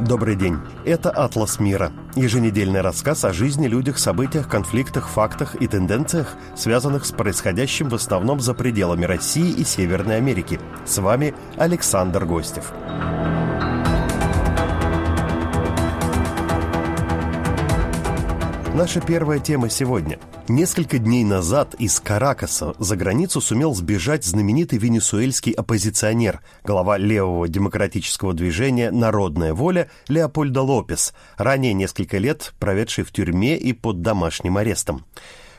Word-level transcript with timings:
Добрый 0.00 0.34
день. 0.34 0.56
Это 0.86 1.10
«Атлас 1.10 1.60
мира». 1.60 1.92
Еженедельный 2.16 2.80
рассказ 2.80 3.22
о 3.26 3.34
жизни, 3.34 3.66
людях, 3.66 3.98
событиях, 3.98 4.48
конфликтах, 4.48 5.08
фактах 5.08 5.56
и 5.60 5.66
тенденциях, 5.66 6.36
связанных 6.56 7.04
с 7.04 7.12
происходящим 7.12 7.90
в 7.90 7.94
основном 7.94 8.40
за 8.40 8.54
пределами 8.54 9.04
России 9.04 9.50
и 9.52 9.62
Северной 9.62 10.16
Америки. 10.16 10.58
С 10.86 10.98
вами 10.98 11.34
Александр 11.58 12.24
Гостев. 12.24 12.72
Наша 18.72 19.00
первая 19.00 19.40
тема 19.40 19.68
сегодня. 19.68 20.20
Несколько 20.46 20.98
дней 20.98 21.24
назад 21.24 21.74
из 21.80 21.98
Каракаса 21.98 22.72
за 22.78 22.94
границу 22.96 23.40
сумел 23.40 23.74
сбежать 23.74 24.24
знаменитый 24.24 24.78
венесуэльский 24.78 25.50
оппозиционер, 25.52 26.40
глава 26.62 26.96
левого 26.96 27.48
демократического 27.48 28.32
движения 28.32 28.92
«Народная 28.92 29.54
воля» 29.54 29.90
Леопольдо 30.06 30.62
Лопес, 30.62 31.14
ранее 31.36 31.72
несколько 31.72 32.18
лет 32.18 32.54
проведший 32.60 33.02
в 33.02 33.10
тюрьме 33.10 33.58
и 33.58 33.72
под 33.72 34.02
домашним 34.02 34.56
арестом. 34.56 35.04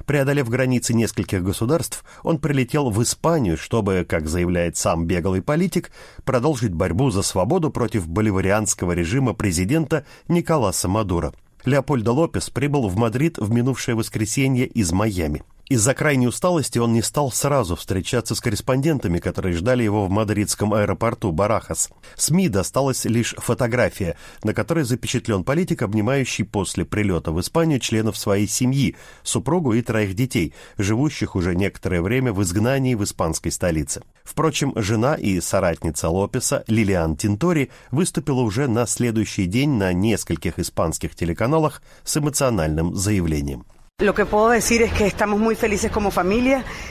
Преодолев 0.05 0.47
границы 0.47 0.93
нескольких 0.93 1.43
государств, 1.43 2.05
он 2.23 2.39
прилетел 2.39 2.89
в 2.89 3.03
Испанию, 3.03 3.57
чтобы, 3.57 4.05
как 4.07 4.29
заявляет 4.29 4.77
сам 4.77 5.05
беглый 5.05 5.41
политик, 5.41 5.91
продолжить 6.23 6.73
борьбу 6.73 7.11
за 7.11 7.23
свободу 7.23 7.71
против 7.71 8.07
боливарианского 8.07 8.93
режима 8.93 9.33
президента 9.33 10.05
Николаса 10.29 10.87
Мадуро. 10.87 11.33
Леопольдо 11.65 12.11
Лопес 12.11 12.49
прибыл 12.49 12.87
в 12.87 12.97
Мадрид 12.97 13.37
в 13.37 13.51
минувшее 13.51 13.95
воскресенье 13.95 14.65
из 14.65 14.91
Майами. 14.91 15.43
Из-за 15.71 15.93
крайней 15.93 16.27
усталости 16.27 16.79
он 16.79 16.91
не 16.91 17.01
стал 17.01 17.31
сразу 17.31 17.77
встречаться 17.77 18.35
с 18.35 18.41
корреспондентами, 18.41 19.19
которые 19.19 19.55
ждали 19.55 19.83
его 19.83 20.05
в 20.05 20.09
мадридском 20.09 20.73
аэропорту 20.73 21.31
Барахас. 21.31 21.89
СМИ 22.17 22.49
досталась 22.49 23.05
лишь 23.05 23.33
фотография, 23.37 24.17
на 24.43 24.53
которой 24.53 24.83
запечатлен 24.83 25.45
политик, 25.45 25.83
обнимающий 25.83 26.43
после 26.43 26.83
прилета 26.83 27.31
в 27.31 27.39
Испанию 27.39 27.79
членов 27.79 28.17
своей 28.17 28.49
семьи, 28.49 28.97
супругу 29.23 29.71
и 29.71 29.81
троих 29.81 30.13
детей, 30.13 30.53
живущих 30.77 31.37
уже 31.37 31.55
некоторое 31.55 32.01
время 32.01 32.33
в 32.33 32.43
изгнании 32.43 32.95
в 32.95 33.05
испанской 33.05 33.53
столице. 33.53 34.01
Впрочем, 34.25 34.73
жена 34.75 35.15
и 35.15 35.39
соратница 35.39 36.09
Лопеса, 36.09 36.65
Лилиан 36.67 37.15
Тинтори, 37.15 37.71
выступила 37.91 38.41
уже 38.41 38.67
на 38.67 38.85
следующий 38.85 39.45
день 39.45 39.69
на 39.69 39.93
нескольких 39.93 40.59
испанских 40.59 41.15
телеканалах 41.15 41.81
с 42.03 42.17
эмоциональным 42.17 42.93
заявлением. 42.93 43.63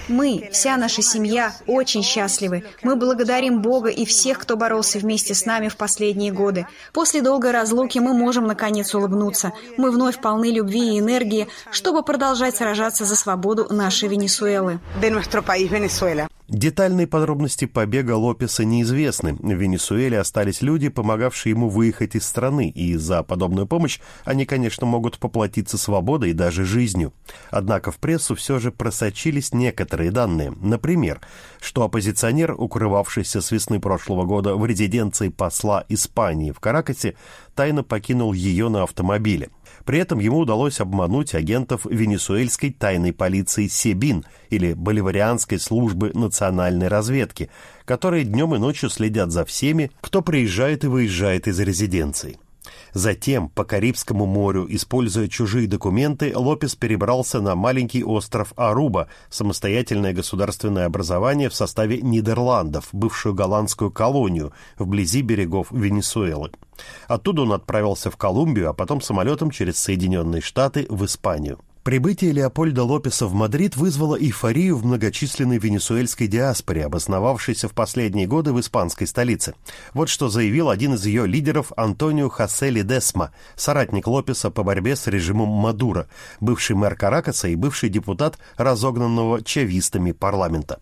Мы, 0.07 0.49
вся 0.53 0.77
наша 0.77 1.03
семья, 1.03 1.53
очень 1.67 2.05
счастливы. 2.05 2.65
Мы 2.83 2.95
благодарим 2.95 3.61
Бога 3.61 3.89
и 3.89 4.05
всех, 4.05 4.39
кто 4.39 4.57
боролся 4.57 4.99
вместе 5.01 5.35
с 5.35 5.45
нами 5.45 5.69
в 5.69 5.77
последние 5.77 6.33
годы. 6.33 6.67
После 6.93 7.21
долгой 7.21 7.51
разлуки 7.51 7.99
мы 7.99 8.15
можем 8.15 8.47
наконец 8.47 8.95
улыбнуться. 8.95 9.53
Мы 9.77 9.91
вновь 9.91 10.21
полны 10.21 10.53
любви 10.53 10.95
и 10.95 11.01
энергии, 11.01 11.49
чтобы 11.73 12.05
продолжать 12.05 12.57
сражаться 12.57 13.05
за 13.05 13.17
свободу 13.17 13.67
нашей 13.71 14.09
Венесуэлы. 14.09 14.79
Детальные 16.51 17.07
подробности 17.07 17.67
побега 17.67 18.17
Лопеса 18.17 18.65
неизвестны. 18.65 19.35
В 19.35 19.53
Венесуэле 19.53 20.19
остались 20.19 20.63
люди, 20.63 20.89
помогавшие 20.89 21.53
ему 21.53 21.69
выехать 21.69 22.17
из 22.17 22.27
страны, 22.27 22.69
и 22.69 22.97
за 22.97 23.23
подобную 23.23 23.69
помощь 23.69 24.01
они, 24.25 24.47
конечно, 24.47 24.85
могут 24.85 25.21
поплатиться 25.21 25.79
свободой 25.79 26.31
и 26.31 26.33
даже 26.33 26.65
жизнью. 26.65 27.13
Однако 27.53 27.93
в 27.93 27.99
прессу 27.99 28.35
все 28.35 28.59
же 28.59 28.73
просочились 28.73 29.55
некоторые 29.55 30.11
данные. 30.11 30.53
Например, 30.61 31.21
что 31.61 31.85
оппозиционер, 31.85 32.57
укрывавшийся 32.59 33.43
с 33.43 33.53
весны 33.53 33.79
прошлого 33.79 34.25
года 34.25 34.57
в 34.57 34.67
резиденции 34.67 35.29
посла 35.29 35.85
Испании 35.89 36.51
в 36.51 36.59
Каракасе, 36.59 37.15
тайно 37.55 37.83
покинул 37.83 38.33
ее 38.33 38.69
на 38.69 38.83
автомобиле. 38.83 39.51
При 39.85 39.99
этом 39.99 40.19
ему 40.19 40.39
удалось 40.39 40.81
обмануть 40.81 41.35
агентов 41.35 41.85
венесуэльской 41.85 42.71
тайной 42.73 43.13
полиции 43.13 43.67
СЕБИН 43.67 44.25
или 44.51 44.75
Боливарианской 44.75 45.59
службы 45.59 46.11
национальной 46.15 46.89
разведки, 46.89 47.51
которые 47.85 48.25
днем 48.25 48.55
и 48.55 48.59
ночью 48.59 48.91
следят 48.91 49.31
за 49.31 49.45
всеми, 49.45 49.91
кто 50.01 50.23
приезжает 50.23 50.85
и 50.85 50.89
выезжает 50.89 51.49
из 51.49 51.59
резиденции. 51.61 52.39
Затем 52.93 53.49
по 53.49 53.65
Карибскому 53.65 54.27
морю, 54.27 54.67
используя 54.69 55.29
чужие 55.29 55.67
документы, 55.67 56.33
Лопес 56.37 56.75
перебрался 56.75 57.41
на 57.41 57.55
маленький 57.55 58.05
остров 58.05 58.53
Аруба, 58.57 59.09
самостоятельное 59.29 60.13
государственное 60.13 60.87
образование 60.87 61.49
в 61.49 61.55
составе 61.55 62.01
Нидерландов, 62.01 62.89
бывшую 62.93 63.35
голландскую 63.35 63.91
колонию, 63.91 64.53
вблизи 64.79 65.23
берегов 65.23 65.69
Венесуэлы. 65.71 66.51
Оттуда 67.09 67.43
он 67.43 67.53
отправился 67.53 68.11
в 68.11 68.17
Колумбию, 68.17 68.71
а 68.71 68.73
потом 68.73 69.01
самолетом 69.01 69.51
через 69.51 69.79
Соединенные 69.79 70.41
Штаты 70.41 70.87
в 70.89 71.05
Испанию. 71.05 71.59
Прибытие 71.91 72.31
Леопольда 72.31 72.85
Лопеса 72.85 73.27
в 73.27 73.35
Мадрид 73.35 73.75
вызвало 73.75 74.15
эйфорию 74.15 74.77
в 74.77 74.87
многочисленной 74.87 75.59
венесуэльской 75.59 76.29
диаспоре, 76.29 76.85
обосновавшейся 76.85 77.69
в 77.69 77.73
последние 77.73 78.29
годы 78.29 78.53
в 78.53 78.61
испанской 78.61 79.09
столице. 79.09 79.57
Вот 79.93 80.09
что 80.09 80.29
заявил 80.29 80.71
один 80.71 80.95
из 80.95 81.05
ее 81.05 81.27
лидеров 81.27 81.73
Антонио 81.77 82.29
Хосе 82.29 82.83
Ледесма, 82.83 83.33
соратник 83.57 84.07
Лопеса 84.07 84.53
по 84.53 84.63
борьбе 84.63 84.95
с 84.95 85.09
режимом 85.09 85.49
Мадуро, 85.49 86.07
бывший 86.39 86.77
мэр 86.77 86.95
Каракаса 86.95 87.49
и 87.49 87.57
бывший 87.57 87.89
депутат 87.89 88.39
разогнанного 88.57 89.43
чавистами 89.43 90.13
парламента. 90.13 90.79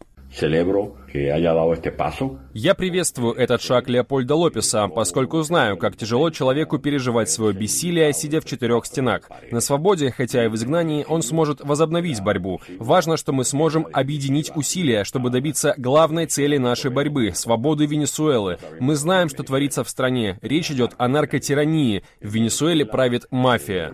Я 2.54 2.74
приветствую 2.74 3.34
этот 3.34 3.60
шаг 3.62 3.88
Леопольда 3.88 4.34
Лопеса, 4.34 4.88
поскольку 4.88 5.42
знаю, 5.42 5.76
как 5.76 5.96
тяжело 5.96 6.30
человеку 6.30 6.78
переживать 6.78 7.30
свое 7.30 7.52
бессилие, 7.52 8.12
сидя 8.12 8.40
в 8.40 8.44
четырех 8.44 8.86
стенах. 8.86 9.22
На 9.50 9.60
свободе, 9.60 10.10
хотя 10.10 10.44
и 10.44 10.48
в 10.48 10.54
изгнании, 10.54 11.04
он 11.08 11.22
сможет 11.22 11.60
возобновить 11.60 12.22
борьбу. 12.22 12.60
Важно, 12.78 13.16
что 13.16 13.32
мы 13.32 13.44
сможем 13.44 13.86
объединить 13.92 14.52
усилия, 14.54 15.04
чтобы 15.04 15.30
добиться 15.30 15.74
главной 15.76 16.26
цели 16.26 16.56
нашей 16.56 16.90
борьбы— 16.90 17.32
свободы 17.34 17.86
Венесуэлы. 17.86 18.58
Мы 18.80 18.94
знаем, 18.94 19.28
что 19.28 19.42
творится 19.42 19.82
в 19.82 19.88
стране. 19.88 20.38
Речь 20.42 20.70
идет 20.70 20.92
о 20.98 21.08
наркотирании. 21.08 22.02
В 22.20 22.32
Венесуэле 22.32 22.84
правит 22.84 23.26
мафия. 23.30 23.92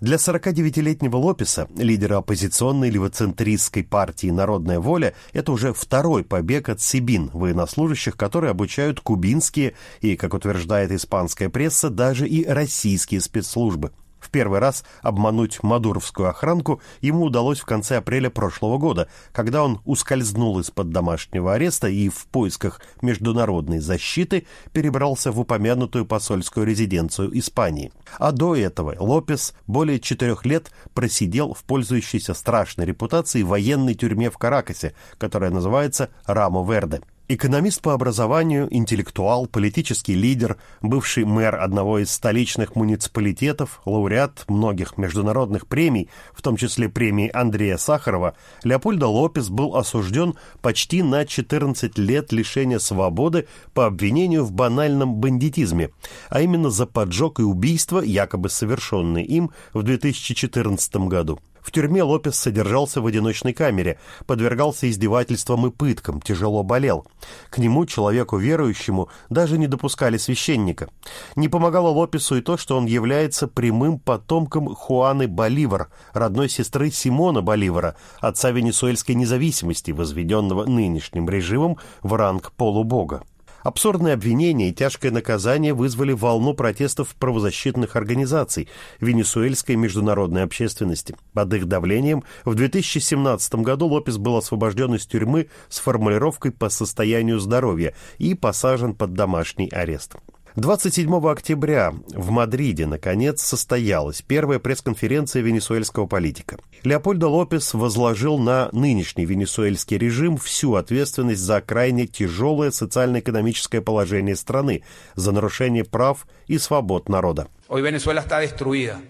Для 0.00 0.16
49-летнего 0.16 1.16
Лопеса, 1.18 1.68
лидера 1.76 2.16
оппозиционной 2.16 2.88
левоцентристской 2.88 3.84
партии 3.84 4.28
«Народная 4.28 4.80
воля», 4.80 5.12
это 5.34 5.52
уже 5.52 5.74
второй 5.74 6.24
побег 6.24 6.70
от 6.70 6.80
Сибин, 6.80 7.28
военнослужащих, 7.34 8.16
которые 8.16 8.52
обучают 8.52 9.00
кубинские 9.00 9.74
и, 10.00 10.16
как 10.16 10.32
утверждает 10.32 10.90
испанская 10.90 11.50
пресса, 11.50 11.90
даже 11.90 12.26
и 12.26 12.46
российские 12.46 13.20
спецслужбы. 13.20 13.92
В 14.20 14.30
первый 14.30 14.60
раз 14.60 14.84
обмануть 15.02 15.62
мадуровскую 15.62 16.28
охранку 16.28 16.80
ему 17.00 17.24
удалось 17.24 17.58
в 17.58 17.64
конце 17.64 17.96
апреля 17.96 18.30
прошлого 18.30 18.78
года, 18.78 19.08
когда 19.32 19.64
он 19.64 19.80
ускользнул 19.84 20.58
из-под 20.60 20.90
домашнего 20.90 21.54
ареста 21.54 21.88
и 21.88 22.08
в 22.08 22.26
поисках 22.26 22.80
международной 23.02 23.78
защиты 23.78 24.46
перебрался 24.72 25.32
в 25.32 25.40
упомянутую 25.40 26.04
посольскую 26.04 26.66
резиденцию 26.66 27.36
Испании. 27.38 27.92
А 28.18 28.32
до 28.32 28.54
этого 28.54 28.94
Лопес 28.98 29.54
более 29.66 29.98
четырех 29.98 30.44
лет 30.44 30.70
просидел 30.92 31.54
в 31.54 31.64
пользующейся 31.64 32.34
страшной 32.34 32.86
репутацией 32.86 33.44
военной 33.44 33.94
тюрьме 33.94 34.30
в 34.30 34.36
Каракасе, 34.36 34.94
которая 35.18 35.50
называется 35.50 36.10
Рамо 36.26 36.62
Верде. 36.70 37.00
Экономист 37.32 37.80
по 37.80 37.92
образованию, 37.92 38.66
интеллектуал, 38.72 39.46
политический 39.46 40.14
лидер, 40.14 40.56
бывший 40.82 41.24
мэр 41.24 41.54
одного 41.54 42.00
из 42.00 42.10
столичных 42.10 42.74
муниципалитетов, 42.74 43.80
лауреат 43.84 44.46
многих 44.48 44.98
международных 44.98 45.68
премий, 45.68 46.10
в 46.32 46.42
том 46.42 46.56
числе 46.56 46.88
премии 46.88 47.30
Андрея 47.32 47.76
Сахарова, 47.76 48.34
Леопольдо 48.64 49.06
Лопес 49.06 49.48
был 49.48 49.76
осужден 49.76 50.34
почти 50.60 51.04
на 51.04 51.24
14 51.24 51.96
лет 51.98 52.32
лишения 52.32 52.80
свободы 52.80 53.46
по 53.74 53.86
обвинению 53.86 54.44
в 54.44 54.50
банальном 54.50 55.14
бандитизме, 55.14 55.90
а 56.30 56.40
именно 56.40 56.68
за 56.68 56.84
поджог 56.86 57.38
и 57.38 57.44
убийство, 57.44 58.00
якобы 58.00 58.48
совершенные 58.48 59.24
им 59.24 59.52
в 59.72 59.84
2014 59.84 60.96
году. 61.06 61.38
В 61.62 61.70
тюрьме 61.72 62.02
Лопес 62.02 62.36
содержался 62.36 63.00
в 63.00 63.06
одиночной 63.06 63.52
камере, 63.52 63.98
подвергался 64.26 64.90
издевательствам 64.90 65.66
и 65.66 65.70
пыткам, 65.70 66.20
тяжело 66.20 66.62
болел. 66.62 67.06
К 67.50 67.58
нему, 67.58 67.86
человеку 67.86 68.36
верующему, 68.36 69.08
даже 69.28 69.58
не 69.58 69.66
допускали 69.66 70.16
священника. 70.16 70.88
Не 71.36 71.48
помогало 71.48 71.88
Лопесу 71.88 72.36
и 72.36 72.40
то, 72.40 72.56
что 72.56 72.76
он 72.76 72.86
является 72.86 73.46
прямым 73.48 73.98
потомком 73.98 74.74
Хуаны 74.74 75.28
Боливар, 75.28 75.88
родной 76.12 76.48
сестры 76.48 76.90
Симона 76.90 77.42
Боливара, 77.42 77.96
отца 78.20 78.50
венесуэльской 78.50 79.14
независимости, 79.14 79.90
возведенного 79.90 80.64
нынешним 80.64 81.28
режимом 81.28 81.78
в 82.02 82.14
ранг 82.14 82.52
полубога. 82.52 83.22
Абсурдные 83.62 84.14
обвинения 84.14 84.70
и 84.70 84.72
тяжкое 84.72 85.10
наказание 85.10 85.74
вызвали 85.74 86.12
волну 86.12 86.54
протестов 86.54 87.14
правозащитных 87.16 87.94
организаций 87.96 88.68
венесуэльской 89.00 89.76
международной 89.76 90.44
общественности. 90.44 91.14
Под 91.34 91.52
их 91.52 91.66
давлением 91.66 92.24
в 92.44 92.54
2017 92.54 93.54
году 93.56 93.86
Лопес 93.86 94.16
был 94.16 94.36
освобожден 94.36 94.94
из 94.94 95.06
тюрьмы 95.06 95.48
с 95.68 95.78
формулировкой 95.78 96.52
«по 96.52 96.70
состоянию 96.70 97.38
здоровья» 97.38 97.94
и 98.18 98.34
посажен 98.34 98.94
под 98.94 99.14
домашний 99.14 99.68
арест. 99.68 100.16
27 100.56 101.30
октября 101.30 101.94
в 102.12 102.30
Мадриде, 102.30 102.84
наконец, 102.86 103.40
состоялась 103.40 104.20
первая 104.20 104.58
пресс-конференция 104.58 105.42
венесуэльского 105.42 106.06
политика. 106.06 106.58
Леопольдо 106.82 107.28
Лопес 107.28 107.72
возложил 107.72 108.36
на 108.36 108.68
нынешний 108.72 109.26
венесуэльский 109.26 109.96
режим 109.96 110.36
всю 110.36 110.74
ответственность 110.74 111.40
за 111.40 111.60
крайне 111.60 112.08
тяжелое 112.08 112.72
социально-экономическое 112.72 113.80
положение 113.80 114.34
страны, 114.34 114.82
за 115.14 115.30
нарушение 115.30 115.84
прав 115.84 116.26
и 116.48 116.58
свобод 116.58 117.08
народа. 117.08 117.46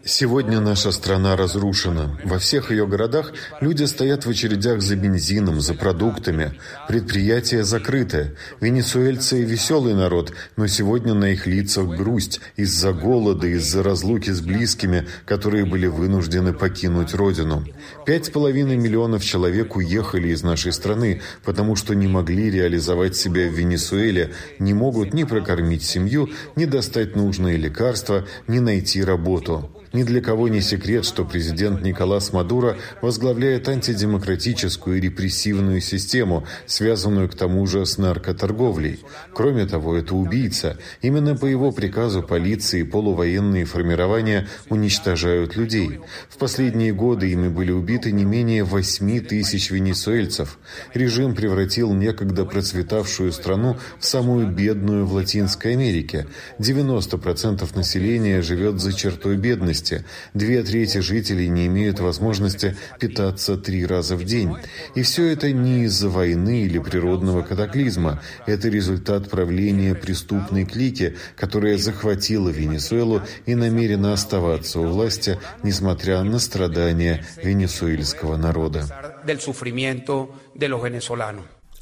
Сегодня 0.04 0.60
наша 0.60 0.92
страна 0.92 1.34
разрушена. 1.34 2.20
Во 2.24 2.38
всех 2.38 2.70
ее 2.70 2.86
городах 2.86 3.32
люди 3.62 3.84
стоят 3.84 4.26
в 4.26 4.28
очередях 4.28 4.82
за 4.82 4.96
бензином, 4.96 5.62
за 5.62 5.72
продуктами. 5.72 6.52
Предприятия 6.86 7.64
закрыты. 7.64 8.36
Венесуэльцы– 8.60 9.42
веселый 9.44 9.94
народ, 9.94 10.34
но 10.56 10.66
сегодня 10.66 11.14
на 11.14 11.30
их 11.32 11.46
лицах 11.46 11.86
грусть 11.86 12.42
из-за 12.56 12.92
голода, 12.92 13.46
из-за 13.46 13.82
разлуки 13.82 14.28
с 14.28 14.42
близкими, 14.42 15.08
которые 15.24 15.64
были 15.64 15.86
вынуждены 15.86 16.52
покинуть 16.52 17.14
родину. 17.14 17.64
Пять 18.04 18.26
с 18.26 18.28
половиной 18.30 18.76
миллионов 18.76 19.24
человек 19.24 19.74
уехали 19.74 20.28
из 20.28 20.42
нашей 20.42 20.72
страны, 20.72 21.22
потому 21.46 21.76
что 21.76 21.94
не 21.94 22.08
могли 22.08 22.50
реализовать 22.50 23.16
себя 23.16 23.48
в 23.48 23.54
Венесуэле, 23.54 24.34
не 24.58 24.74
могут 24.74 25.14
ни 25.14 25.24
прокормить 25.24 25.82
семью, 25.82 26.28
ни 26.56 26.66
достать 26.66 27.16
нужные 27.16 27.56
лекарства, 27.56 28.26
не 28.50 28.60
найти 28.60 29.04
работу. 29.04 29.64
Ни 29.92 30.04
для 30.04 30.20
кого 30.20 30.46
не 30.46 30.60
секрет, 30.60 31.04
что 31.04 31.24
президент 31.24 31.82
Николас 31.82 32.32
Мадуро 32.32 32.76
возглавляет 33.02 33.68
антидемократическую 33.68 34.98
и 34.98 35.00
репрессивную 35.00 35.80
систему, 35.80 36.46
связанную 36.66 37.28
к 37.28 37.34
тому 37.34 37.66
же 37.66 37.84
с 37.84 37.98
наркоторговлей. 37.98 39.00
Кроме 39.34 39.66
того, 39.66 39.96
это 39.96 40.14
убийца. 40.14 40.78
Именно 41.02 41.34
по 41.34 41.46
его 41.46 41.72
приказу 41.72 42.22
полиции 42.22 42.80
и 42.80 42.84
полувоенные 42.84 43.64
формирования 43.64 44.46
уничтожают 44.68 45.56
людей. 45.56 45.98
В 46.28 46.38
последние 46.38 46.92
годы 46.92 47.32
ими 47.32 47.48
были 47.48 47.72
убиты 47.72 48.12
не 48.12 48.24
менее 48.24 48.62
8 48.62 49.20
тысяч 49.22 49.72
венесуэльцев. 49.72 50.60
Режим 50.94 51.34
превратил 51.34 51.92
некогда 51.92 52.44
процветавшую 52.44 53.32
страну 53.32 53.76
в 53.98 54.06
самую 54.06 54.46
бедную 54.46 55.04
в 55.04 55.14
Латинской 55.14 55.72
Америке. 55.72 56.28
90% 56.60 57.76
населения 57.76 58.40
живет 58.40 58.80
за 58.80 58.92
чертой 58.92 59.36
бедности 59.36 59.79
бедности. 59.80 60.04
Две 60.34 60.62
трети 60.62 60.98
жителей 60.98 61.48
не 61.48 61.66
имеют 61.66 62.00
возможности 62.00 62.76
питаться 62.98 63.56
три 63.56 63.86
раза 63.86 64.16
в 64.16 64.24
день. 64.24 64.56
И 64.94 65.02
все 65.02 65.26
это 65.26 65.52
не 65.52 65.84
из-за 65.84 66.08
войны 66.08 66.62
или 66.62 66.78
природного 66.78 67.42
катаклизма. 67.42 68.20
Это 68.46 68.68
результат 68.68 69.28
правления 69.30 69.94
преступной 69.94 70.64
клики, 70.64 71.16
которая 71.36 71.78
захватила 71.78 72.48
Венесуэлу 72.48 73.22
и 73.46 73.54
намерена 73.54 74.12
оставаться 74.12 74.80
у 74.80 74.86
власти, 74.86 75.38
несмотря 75.62 76.22
на 76.22 76.38
страдания 76.38 77.24
венесуэльского 77.42 78.36
народа. 78.36 78.86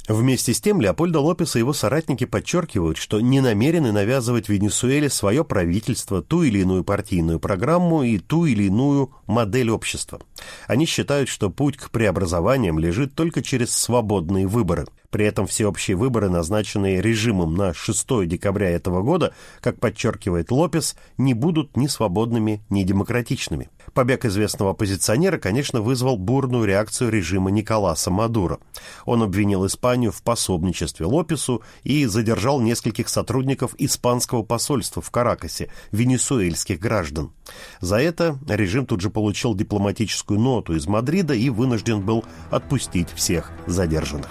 Вместе 0.09 0.55
с 0.55 0.59
тем 0.59 0.81
Леопольдо 0.81 1.19
Лопес 1.19 1.55
и 1.55 1.59
его 1.59 1.71
соратники 1.71 2.25
подчеркивают, 2.25 2.97
что 2.97 3.21
не 3.21 3.41
намерены 3.41 3.91
навязывать 3.91 4.49
Венесуэле 4.49 5.07
свое 5.07 5.45
правительство, 5.45 6.23
ту 6.23 6.41
или 6.41 6.61
иную 6.61 6.83
партийную 6.83 7.39
программу 7.39 8.01
и 8.01 8.17
ту 8.17 8.45
или 8.45 8.63
иную 8.63 9.11
модель 9.27 9.69
общества. 9.69 10.19
Они 10.65 10.87
считают, 10.87 11.29
что 11.29 11.51
путь 11.51 11.77
к 11.77 11.91
преобразованиям 11.91 12.79
лежит 12.79 13.13
только 13.13 13.43
через 13.43 13.69
свободные 13.69 14.47
выборы. 14.47 14.87
При 15.11 15.25
этом 15.25 15.45
всеобщие 15.45 15.95
выборы, 15.95 16.27
назначенные 16.27 17.01
режимом 17.01 17.53
на 17.53 17.75
6 17.75 18.25
декабря 18.25 18.71
этого 18.71 19.03
года, 19.03 19.35
как 19.61 19.79
подчеркивает 19.79 20.49
Лопес, 20.49 20.95
не 21.19 21.35
будут 21.35 21.77
ни 21.77 21.85
свободными, 21.85 22.63
ни 22.71 22.81
демократичными. 22.81 23.69
Побег 23.99 24.23
известного 24.23 24.71
оппозиционера, 24.71 25.37
конечно, 25.37 25.81
вызвал 25.81 26.15
бурную 26.15 26.63
реакцию 26.63 27.09
режима 27.09 27.51
Николаса 27.51 28.09
Мадуро. 28.09 28.59
Он 29.03 29.23
обвинил 29.23 29.67
Испанию 29.67 30.13
в 30.13 30.23
пособничестве 30.23 31.05
Лопесу 31.05 31.63
и 31.83 32.05
задержал 32.05 32.61
нескольких 32.61 33.09
сотрудников 33.09 33.75
испанского 33.77 34.41
посольства 34.41 35.01
в 35.01 35.11
Каракасе, 35.11 35.69
венесуэльских 35.91 36.79
граждан. 36.79 37.33
За 37.81 37.97
это 37.97 38.39
режим 38.47 38.85
тут 38.85 39.01
же 39.01 39.09
получил 39.09 39.53
дипломатическую 39.53 40.39
ноту 40.39 40.75
из 40.75 40.87
Мадрида 40.87 41.33
и 41.33 41.49
вынужден 41.49 41.99
был 41.99 42.23
отпустить 42.51 43.09
всех 43.13 43.51
задержанных. 43.67 44.29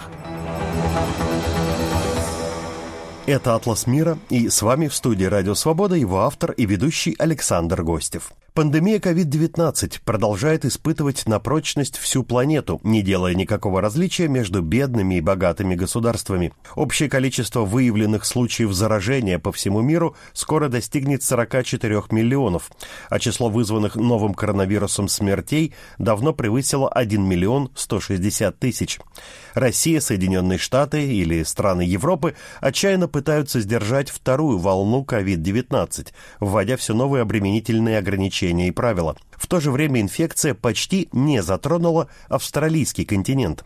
Это 3.27 3.53
«Атлас 3.53 3.85
мира» 3.85 4.17
и 4.31 4.49
с 4.49 4.63
вами 4.63 4.87
в 4.87 4.95
студии 4.95 5.25
«Радио 5.25 5.53
Свобода» 5.53 5.93
его 5.93 6.21
автор 6.21 6.53
и 6.53 6.65
ведущий 6.65 7.15
Александр 7.19 7.83
Гостев. 7.83 8.31
Пандемия 8.53 8.99
COVID-19 8.99 9.99
продолжает 10.03 10.65
испытывать 10.65 11.27
на 11.27 11.39
прочность 11.39 11.97
всю 11.97 12.23
планету, 12.23 12.79
не 12.83 13.01
делая 13.01 13.35
никакого 13.35 13.79
различия 13.79 14.27
между 14.27 14.61
бедными 14.61 15.15
и 15.15 15.21
богатыми 15.21 15.75
государствами. 15.75 16.51
Общее 16.75 17.09
количество 17.09 17.61
выявленных 17.61 18.25
случаев 18.25 18.73
заражения 18.73 19.39
по 19.39 19.51
всему 19.51 19.81
миру 19.81 20.15
скоро 20.33 20.67
достигнет 20.67 21.21
44 21.23 22.03
миллионов, 22.11 22.71
а 23.09 23.19
число 23.19 23.49
вызванных 23.49 23.95
новым 23.95 24.33
коронавирусом 24.33 25.07
смертей 25.07 25.73
давно 25.97 26.33
превысило 26.33 26.89
1 26.89 27.23
миллион 27.23 27.69
160 27.75 28.57
тысяч. 28.57 28.99
Россия, 29.53 29.99
Соединенные 29.99 30.57
Штаты 30.57 31.05
или 31.05 31.43
страны 31.43 31.81
Европы 31.81 32.35
отчаянно 32.61 33.07
пытаются 33.07 33.59
сдержать 33.59 34.09
вторую 34.09 34.57
волну 34.57 35.05
COVID-19, 35.07 36.07
вводя 36.39 36.77
все 36.77 36.93
новые 36.93 37.21
обременительные 37.21 37.97
ограничения 37.97 38.38
и 38.45 38.71
правила. 38.71 39.15
В 39.37 39.47
то 39.47 39.59
же 39.59 39.71
время 39.71 40.01
инфекция 40.01 40.53
почти 40.53 41.09
не 41.11 41.41
затронула 41.41 42.09
австралийский 42.27 43.05
континент. 43.05 43.63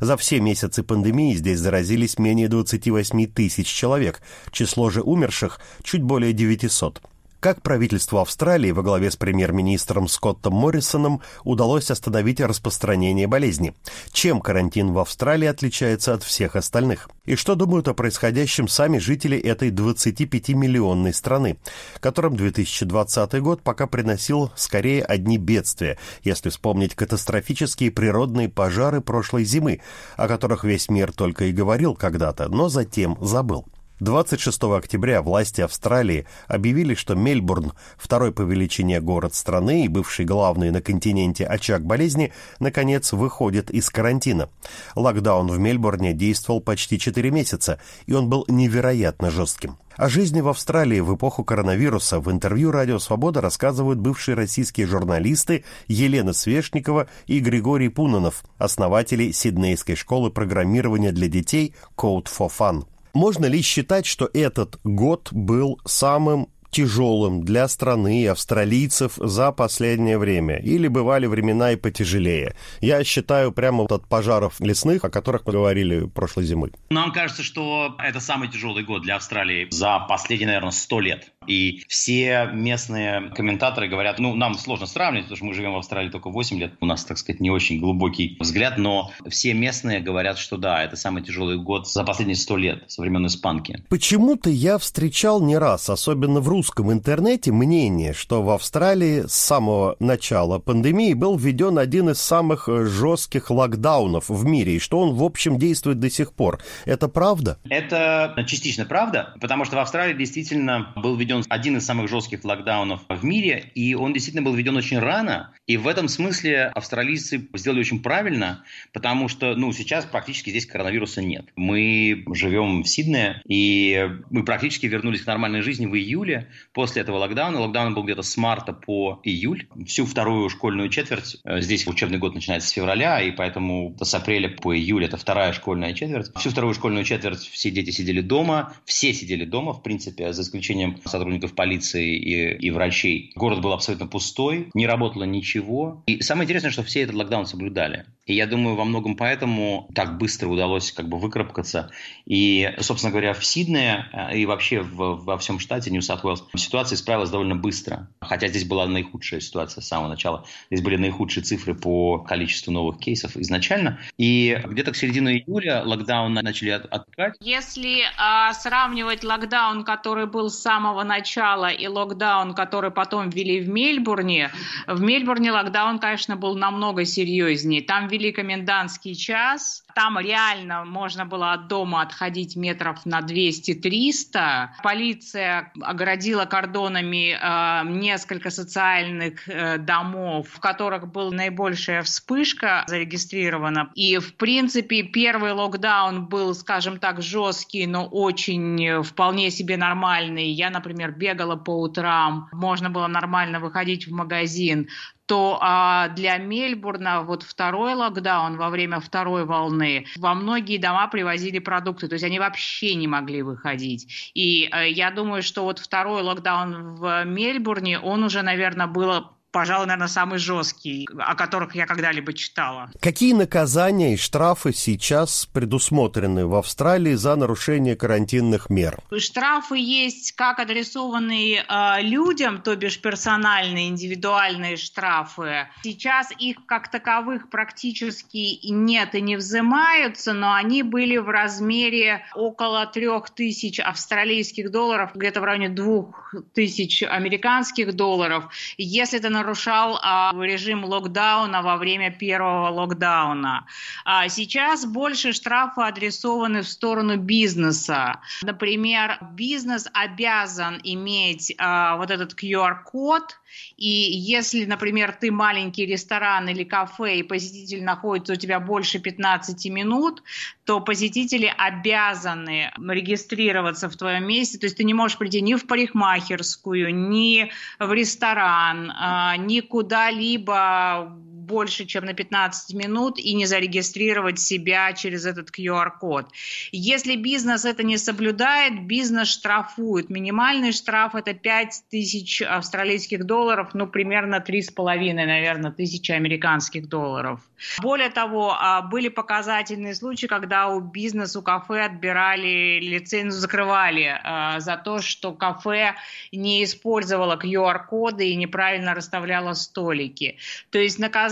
За 0.00 0.16
все 0.16 0.40
месяцы 0.40 0.82
пандемии 0.82 1.34
здесь 1.34 1.60
заразились 1.60 2.18
менее 2.18 2.48
28 2.48 3.26
тысяч 3.26 3.66
человек, 3.68 4.20
число 4.50 4.90
же 4.90 5.02
умерших 5.02 5.60
чуть 5.82 6.02
более 6.02 6.32
900. 6.32 7.00
Как 7.42 7.60
правительству 7.60 8.20
Австралии 8.20 8.70
во 8.70 8.84
главе 8.84 9.10
с 9.10 9.16
премьер-министром 9.16 10.06
Скоттом 10.06 10.54
Моррисоном 10.54 11.22
удалось 11.42 11.90
остановить 11.90 12.40
распространение 12.40 13.26
болезни? 13.26 13.74
Чем 14.12 14.40
карантин 14.40 14.92
в 14.92 15.00
Австралии 15.00 15.48
отличается 15.48 16.14
от 16.14 16.22
всех 16.22 16.54
остальных? 16.54 17.10
И 17.24 17.34
что 17.34 17.56
думают 17.56 17.88
о 17.88 17.94
происходящем 17.94 18.68
сами 18.68 18.98
жители 18.98 19.36
этой 19.36 19.72
25-миллионной 19.72 21.12
страны, 21.12 21.58
которым 21.98 22.36
2020 22.36 23.40
год 23.40 23.60
пока 23.60 23.88
приносил 23.88 24.52
скорее 24.54 25.02
одни 25.02 25.36
бедствия, 25.36 25.98
если 26.22 26.48
вспомнить 26.48 26.94
катастрофические 26.94 27.90
природные 27.90 28.50
пожары 28.50 29.00
прошлой 29.00 29.42
зимы, 29.42 29.80
о 30.16 30.28
которых 30.28 30.62
весь 30.62 30.88
мир 30.88 31.10
только 31.10 31.46
и 31.46 31.52
говорил 31.52 31.96
когда-то, 31.96 32.48
но 32.48 32.68
затем 32.68 33.18
забыл. 33.20 33.66
26 34.02 34.64
октября 34.64 35.22
власти 35.22 35.60
Австралии 35.60 36.26
объявили, 36.48 36.94
что 36.94 37.14
Мельбурн, 37.14 37.72
второй 37.96 38.32
по 38.32 38.42
величине 38.42 39.00
город 39.00 39.32
страны 39.32 39.84
и 39.84 39.88
бывший 39.88 40.24
главный 40.24 40.72
на 40.72 40.82
континенте 40.82 41.44
очаг 41.44 41.84
болезни, 41.84 42.32
наконец 42.58 43.12
выходит 43.12 43.70
из 43.70 43.90
карантина. 43.90 44.50
Локдаун 44.96 45.46
в 45.46 45.58
Мельбурне 45.60 46.14
действовал 46.14 46.60
почти 46.60 46.98
4 46.98 47.30
месяца, 47.30 47.78
и 48.06 48.12
он 48.12 48.28
был 48.28 48.44
невероятно 48.48 49.30
жестким. 49.30 49.78
О 49.94 50.08
жизни 50.08 50.40
в 50.40 50.48
Австралии 50.48 50.98
в 50.98 51.14
эпоху 51.14 51.44
коронавируса 51.44 52.18
в 52.18 52.28
интервью 52.28 52.72
«Радио 52.72 52.98
Свобода» 52.98 53.40
рассказывают 53.40 54.00
бывшие 54.00 54.34
российские 54.34 54.88
журналисты 54.88 55.64
Елена 55.86 56.32
Свешникова 56.32 57.06
и 57.28 57.38
Григорий 57.38 57.88
Пунанов, 57.88 58.42
основатели 58.58 59.30
Сиднейской 59.30 59.94
школы 59.94 60.30
программирования 60.30 61.12
для 61.12 61.28
детей 61.28 61.76
Code 61.96 62.26
for 62.26 62.50
Fun. 62.50 62.86
Можно 63.14 63.46
ли 63.46 63.62
считать, 63.62 64.06
что 64.06 64.28
этот 64.32 64.80
год 64.84 65.28
был 65.32 65.80
самым 65.84 66.48
тяжелым 66.72 67.44
для 67.44 67.68
страны 67.68 68.22
и 68.22 68.26
австралийцев 68.26 69.12
за 69.16 69.52
последнее 69.52 70.18
время. 70.18 70.56
Или 70.56 70.88
бывали 70.88 71.26
времена 71.26 71.72
и 71.72 71.76
потяжелее. 71.76 72.56
Я 72.80 73.04
считаю 73.04 73.52
прямо 73.52 73.82
вот 73.82 73.92
от 73.92 74.08
пожаров 74.08 74.58
лесных, 74.58 75.04
о 75.04 75.10
которых 75.10 75.46
мы 75.46 75.52
говорили 75.52 76.06
прошлой 76.06 76.44
зимой. 76.44 76.72
Нам 76.90 77.12
кажется, 77.12 77.42
что 77.42 77.94
это 77.98 78.20
самый 78.20 78.48
тяжелый 78.48 78.84
год 78.84 79.02
для 79.02 79.16
Австралии 79.16 79.68
за 79.70 79.98
последние, 80.08 80.48
наверное, 80.48 80.70
сто 80.70 80.98
лет. 80.98 81.32
И 81.46 81.82
все 81.88 82.50
местные 82.52 83.30
комментаторы 83.30 83.88
говорят, 83.88 84.18
ну, 84.18 84.34
нам 84.34 84.54
сложно 84.54 84.86
сравнивать, 84.86 85.26
потому 85.26 85.36
что 85.36 85.44
мы 85.46 85.54
живем 85.54 85.72
в 85.72 85.78
Австралии 85.78 86.10
только 86.10 86.30
8 86.30 86.58
лет, 86.58 86.72
у 86.80 86.86
нас, 86.86 87.04
так 87.04 87.18
сказать, 87.18 87.40
не 87.40 87.50
очень 87.50 87.80
глубокий 87.80 88.36
взгляд, 88.40 88.78
но 88.78 89.10
все 89.28 89.54
местные 89.54 90.00
говорят, 90.00 90.38
что 90.38 90.56
да, 90.56 90.82
это 90.82 90.96
самый 90.96 91.22
тяжелый 91.22 91.58
год 91.58 91.88
за 91.88 92.04
последние 92.04 92.36
100 92.36 92.56
лет, 92.56 92.84
со 92.88 93.02
времен 93.02 93.26
испанки. 93.26 93.82
Почему-то 93.88 94.50
я 94.50 94.78
встречал 94.78 95.42
не 95.42 95.56
раз, 95.56 95.90
особенно 95.90 96.40
в 96.40 96.48
русском 96.48 96.92
интернете, 96.92 97.52
мнение, 97.52 98.12
что 98.12 98.42
в 98.42 98.50
Австралии 98.50 99.22
с 99.26 99.34
самого 99.34 99.96
начала 99.98 100.58
пандемии 100.58 101.14
был 101.14 101.36
введен 101.36 101.78
один 101.78 102.10
из 102.10 102.20
самых 102.20 102.68
жестких 102.68 103.50
локдаунов 103.50 104.28
в 104.28 104.44
мире, 104.44 104.76
и 104.76 104.78
что 104.78 104.98
он, 104.98 105.14
в 105.14 105.22
общем, 105.22 105.58
действует 105.58 105.98
до 106.00 106.10
сих 106.10 106.32
пор. 106.32 106.60
Это 106.84 107.08
правда? 107.08 107.58
Это 107.68 108.34
частично 108.46 108.84
правда, 108.84 109.34
потому 109.40 109.64
что 109.64 109.76
в 109.76 109.78
Австралии 109.78 110.14
действительно 110.14 110.92
был 110.96 111.16
введен 111.16 111.31
один 111.48 111.76
из 111.76 111.84
самых 111.84 112.08
жестких 112.08 112.44
локдаунов 112.44 113.02
в 113.08 113.24
мире, 113.24 113.70
и 113.74 113.94
он 113.94 114.12
действительно 114.12 114.44
был 114.44 114.54
введен 114.54 114.76
очень 114.76 114.98
рано. 114.98 115.52
И 115.66 115.76
в 115.76 115.88
этом 115.88 116.08
смысле 116.08 116.66
австралийцы 116.74 117.48
сделали 117.54 117.80
очень 117.80 118.02
правильно, 118.02 118.64
потому 118.92 119.28
что, 119.28 119.54
ну, 119.54 119.72
сейчас 119.72 120.04
практически 120.04 120.50
здесь 120.50 120.66
коронавируса 120.66 121.22
нет. 121.22 121.46
Мы 121.56 122.24
живем 122.32 122.82
в 122.82 122.88
Сиднее, 122.88 123.40
и 123.46 124.10
мы 124.30 124.44
практически 124.44 124.86
вернулись 124.86 125.22
к 125.22 125.26
нормальной 125.26 125.62
жизни 125.62 125.86
в 125.86 125.94
июле 125.94 126.48
после 126.72 127.02
этого 127.02 127.16
локдауна. 127.16 127.60
Локдаун 127.60 127.94
был 127.94 128.04
где-то 128.04 128.22
с 128.22 128.36
марта 128.36 128.72
по 128.72 129.20
июль. 129.24 129.66
Всю 129.86 130.06
вторую 130.06 130.48
школьную 130.50 130.88
четверть, 130.88 131.38
э, 131.44 131.60
здесь 131.60 131.86
учебный 131.86 132.18
год 132.18 132.34
начинается 132.34 132.68
с 132.68 132.72
февраля, 132.72 133.20
и 133.22 133.30
поэтому 133.30 133.96
с 134.00 134.14
апреля 134.14 134.48
по 134.48 134.76
июль 134.76 135.04
это 135.04 135.16
вторая 135.16 135.52
школьная 135.52 135.94
четверть. 135.94 136.30
Всю 136.36 136.50
вторую 136.50 136.74
школьную 136.74 137.04
четверть 137.04 137.40
все 137.40 137.70
дети 137.70 137.90
сидели 137.90 138.20
дома, 138.20 138.74
все 138.84 139.12
сидели 139.14 139.44
дома, 139.44 139.72
в 139.72 139.82
принципе, 139.82 140.32
за 140.32 140.42
исключением 140.42 140.98
сотрудников 141.22 141.54
полиции 141.54 142.16
и, 142.16 142.66
и 142.66 142.70
врачей. 142.70 143.32
Город 143.36 143.60
был 143.60 143.72
абсолютно 143.72 144.06
пустой, 144.06 144.68
не 144.74 144.86
работало 144.86 145.24
ничего. 145.24 146.02
И 146.06 146.20
самое 146.20 146.44
интересное, 146.44 146.70
что 146.70 146.82
все 146.82 147.02
этот 147.02 147.14
локдаун 147.14 147.46
соблюдали. 147.46 148.06
И 148.26 148.34
я 148.34 148.46
думаю, 148.46 148.76
во 148.76 148.84
многом 148.84 149.16
поэтому 149.16 149.90
так 149.94 150.16
быстро 150.16 150.48
удалось 150.48 150.92
как 150.92 151.08
бы 151.08 151.18
выкарабкаться. 151.18 151.90
И, 152.24 152.72
собственно 152.78 153.10
говоря, 153.10 153.34
в 153.34 153.44
Сиднее 153.44 154.08
э, 154.12 154.38
и 154.38 154.46
вообще 154.46 154.80
в, 154.80 155.24
во 155.24 155.38
всем 155.38 155.58
штате 155.58 155.90
Нью-Саут 155.90 156.24
Уэллс 156.24 156.44
ситуация 156.54 156.94
исправилась 156.94 157.30
довольно 157.30 157.56
быстро. 157.56 158.08
Хотя 158.20 158.46
здесь 158.46 158.64
была 158.64 158.86
наихудшая 158.86 159.40
ситуация 159.40 159.82
с 159.82 159.88
самого 159.88 160.08
начала. 160.08 160.46
Здесь 160.70 160.84
были 160.84 160.96
наихудшие 160.96 161.42
цифры 161.42 161.74
по 161.74 162.20
количеству 162.20 162.72
новых 162.72 163.00
кейсов 163.00 163.36
изначально. 163.36 163.98
И 164.18 164.56
где-то 164.66 164.92
к 164.92 164.96
середину 164.96 165.30
июля 165.30 165.82
локдаун 165.84 166.34
начали 166.34 166.70
от. 166.70 167.08
Если 167.40 168.02
а, 168.16 168.52
сравнивать 168.54 169.24
локдаун, 169.24 169.82
который 169.82 170.26
был 170.26 170.48
с 170.48 170.58
самого 170.58 171.02
начала, 171.02 171.70
и 171.70 171.88
локдаун, 171.88 172.54
который 172.54 172.92
потом 172.92 173.30
ввели 173.30 173.60
в 173.60 173.68
Мельбурне, 173.68 174.52
в 174.86 175.00
Мельбурне 175.00 175.50
локдаун, 175.50 175.98
конечно, 175.98 176.36
был 176.36 176.54
намного 176.56 177.04
серьезнее. 177.04 177.82
Там 177.82 178.08
ввели 178.12 178.21
комендантский 178.30 179.14
час, 179.14 179.82
там 179.94 180.18
реально 180.18 180.84
можно 180.84 181.24
было 181.26 181.52
от 181.52 181.68
дома 181.68 182.02
отходить 182.02 182.56
метров 182.56 183.04
на 183.04 183.20
200-300. 183.20 184.68
Полиция 184.82 185.72
огородила 185.80 186.44
кордонами 186.44 187.38
э, 187.40 187.88
несколько 187.88 188.50
социальных 188.50 189.48
э, 189.48 189.78
домов, 189.78 190.48
в 190.48 190.60
которых 190.60 191.10
была 191.10 191.30
наибольшая 191.30 192.02
вспышка 192.02 192.84
зарегистрирована. 192.86 193.90
И, 193.94 194.18
в 194.18 194.36
принципе, 194.36 195.02
первый 195.02 195.52
локдаун 195.52 196.26
был, 196.26 196.54
скажем 196.54 196.98
так, 196.98 197.22
жесткий, 197.22 197.86
но 197.86 198.06
очень 198.06 198.84
э, 198.84 199.02
вполне 199.02 199.50
себе 199.50 199.76
нормальный. 199.76 200.50
Я, 200.50 200.70
например, 200.70 201.12
бегала 201.12 201.56
по 201.56 201.80
утрам, 201.80 202.48
можно 202.52 202.90
было 202.90 203.06
нормально 203.06 203.60
выходить 203.60 204.06
в 204.06 204.12
магазин 204.12 204.88
то 205.32 205.58
а, 205.62 206.08
для 206.08 206.36
Мельбурна 206.36 207.22
вот 207.22 207.42
второй 207.42 207.94
локдаун 207.94 208.58
во 208.58 208.68
время 208.68 209.00
второй 209.00 209.46
волны 209.46 209.81
во 210.16 210.34
многие 210.34 210.78
дома 210.78 211.08
привозили 211.08 211.58
продукты, 211.58 212.08
то 212.08 212.14
есть 212.14 212.24
они 212.24 212.38
вообще 212.38 212.94
не 212.94 213.08
могли 213.08 213.42
выходить. 213.42 214.32
И 214.34 214.68
а, 214.70 214.84
я 214.84 215.10
думаю, 215.10 215.42
что 215.42 215.64
вот 215.64 215.78
второй 215.78 216.22
локдаун 216.22 216.94
в 216.94 217.24
Мельбурне, 217.24 217.98
он 217.98 218.24
уже, 218.24 218.42
наверное, 218.42 218.86
было 218.86 219.36
пожалуй, 219.52 219.86
наверное, 219.86 220.08
самый 220.08 220.38
жесткий, 220.38 221.06
о 221.18 221.34
которых 221.34 221.74
я 221.74 221.86
когда-либо 221.86 222.32
читала. 222.32 222.90
Какие 223.00 223.34
наказания 223.34 224.14
и 224.14 224.16
штрафы 224.16 224.72
сейчас 224.72 225.46
предусмотрены 225.46 226.46
в 226.46 226.54
Австралии 226.54 227.14
за 227.14 227.36
нарушение 227.36 227.94
карантинных 227.94 228.70
мер? 228.70 228.98
Штрафы 229.16 229.76
есть 229.76 230.32
как 230.32 230.58
адресованные 230.58 231.64
э, 231.68 232.02
людям, 232.02 232.62
то 232.62 232.74
бишь 232.74 233.00
персональные, 233.00 233.88
индивидуальные 233.88 234.76
штрафы. 234.76 235.68
Сейчас 235.82 236.30
их 236.38 236.64
как 236.66 236.90
таковых 236.90 237.50
практически 237.50 238.66
нет 238.66 239.14
и 239.14 239.20
не 239.20 239.36
взимаются, 239.36 240.32
но 240.32 240.54
они 240.54 240.82
были 240.82 241.18
в 241.18 241.28
размере 241.28 242.24
около 242.34 242.86
трех 242.86 243.30
тысяч 243.30 243.78
австралийских 243.80 244.70
долларов, 244.70 245.10
где-то 245.14 245.40
в 245.40 245.44
районе 245.44 245.68
двух 245.68 246.34
тысяч 246.54 247.02
американских 247.02 247.94
долларов. 247.94 248.48
Если 248.78 249.18
это 249.18 249.28
нарушал 249.42 249.98
а, 250.02 250.32
режим 250.40 250.84
локдауна 250.84 251.62
во 251.62 251.76
время 251.76 252.10
первого 252.10 252.68
локдауна. 252.68 253.66
А 254.04 254.28
сейчас 254.28 254.86
больше 254.86 255.32
штрафы 255.32 255.82
адресованы 255.82 256.62
в 256.62 256.68
сторону 256.68 257.16
бизнеса. 257.16 258.20
Например, 258.42 259.18
бизнес 259.32 259.88
обязан 259.92 260.80
иметь 260.84 261.54
а, 261.58 261.96
вот 261.96 262.10
этот 262.10 262.34
QR-код, 262.34 263.40
и 263.76 263.88
если, 263.88 264.64
например, 264.64 265.12
ты 265.12 265.30
маленький 265.30 265.86
ресторан 265.86 266.48
или 266.48 266.64
кафе, 266.64 267.18
и 267.18 267.22
посетитель 267.22 267.82
находится 267.82 268.34
у 268.34 268.36
тебя 268.36 268.60
больше 268.60 268.98
15 268.98 269.66
минут, 269.70 270.22
то 270.64 270.80
посетители 270.80 271.52
обязаны 271.56 272.70
регистрироваться 272.78 273.88
в 273.88 273.96
твоем 273.96 274.26
месте. 274.26 274.58
То 274.58 274.66
есть 274.66 274.76
ты 274.76 274.84
не 274.84 274.94
можешь 274.94 275.18
прийти 275.18 275.40
ни 275.40 275.54
в 275.54 275.66
парикмахерскую, 275.66 276.94
ни 276.94 277.50
в 277.78 277.92
ресторан, 277.92 278.92
а, 278.94 279.36
ни 279.36 279.60
куда-либо 279.60 281.12
больше, 281.42 281.84
чем 281.84 282.04
на 282.04 282.14
15 282.14 282.74
минут 282.74 283.18
и 283.18 283.34
не 283.34 283.46
зарегистрировать 283.46 284.38
себя 284.38 284.92
через 284.92 285.26
этот 285.26 285.50
QR-код. 285.50 286.26
Если 286.72 287.16
бизнес 287.16 287.64
это 287.64 287.82
не 287.82 287.98
соблюдает, 287.98 288.86
бизнес 288.86 289.28
штрафует. 289.28 290.10
Минимальный 290.10 290.72
штраф 290.72 291.14
это 291.14 291.34
5 291.34 291.84
тысяч 291.90 292.42
австралийских 292.42 293.24
долларов, 293.24 293.70
ну 293.74 293.86
примерно 293.86 294.36
3,5, 294.36 295.14
наверное, 295.14 295.70
тысячи 295.70 296.12
американских 296.12 296.88
долларов. 296.88 297.40
Более 297.80 298.10
того, 298.10 298.56
а, 298.58 298.82
были 298.82 299.08
показательные 299.08 299.94
случаи, 299.94 300.26
когда 300.26 300.68
у 300.68 300.80
бизнеса, 300.80 301.38
у 301.38 301.42
кафе 301.42 301.82
отбирали 301.82 302.80
лицензию, 302.80 303.40
закрывали 303.40 304.20
а, 304.22 304.60
за 304.60 304.76
то, 304.76 305.00
что 305.00 305.32
кафе 305.32 305.94
не 306.32 306.64
использовало 306.64 307.36
QR-коды 307.36 308.28
и 308.28 308.36
неправильно 308.36 308.94
расставляло 308.94 309.54
столики. 309.54 310.38
То 310.70 310.78
есть 310.78 310.98
наказание 310.98 311.31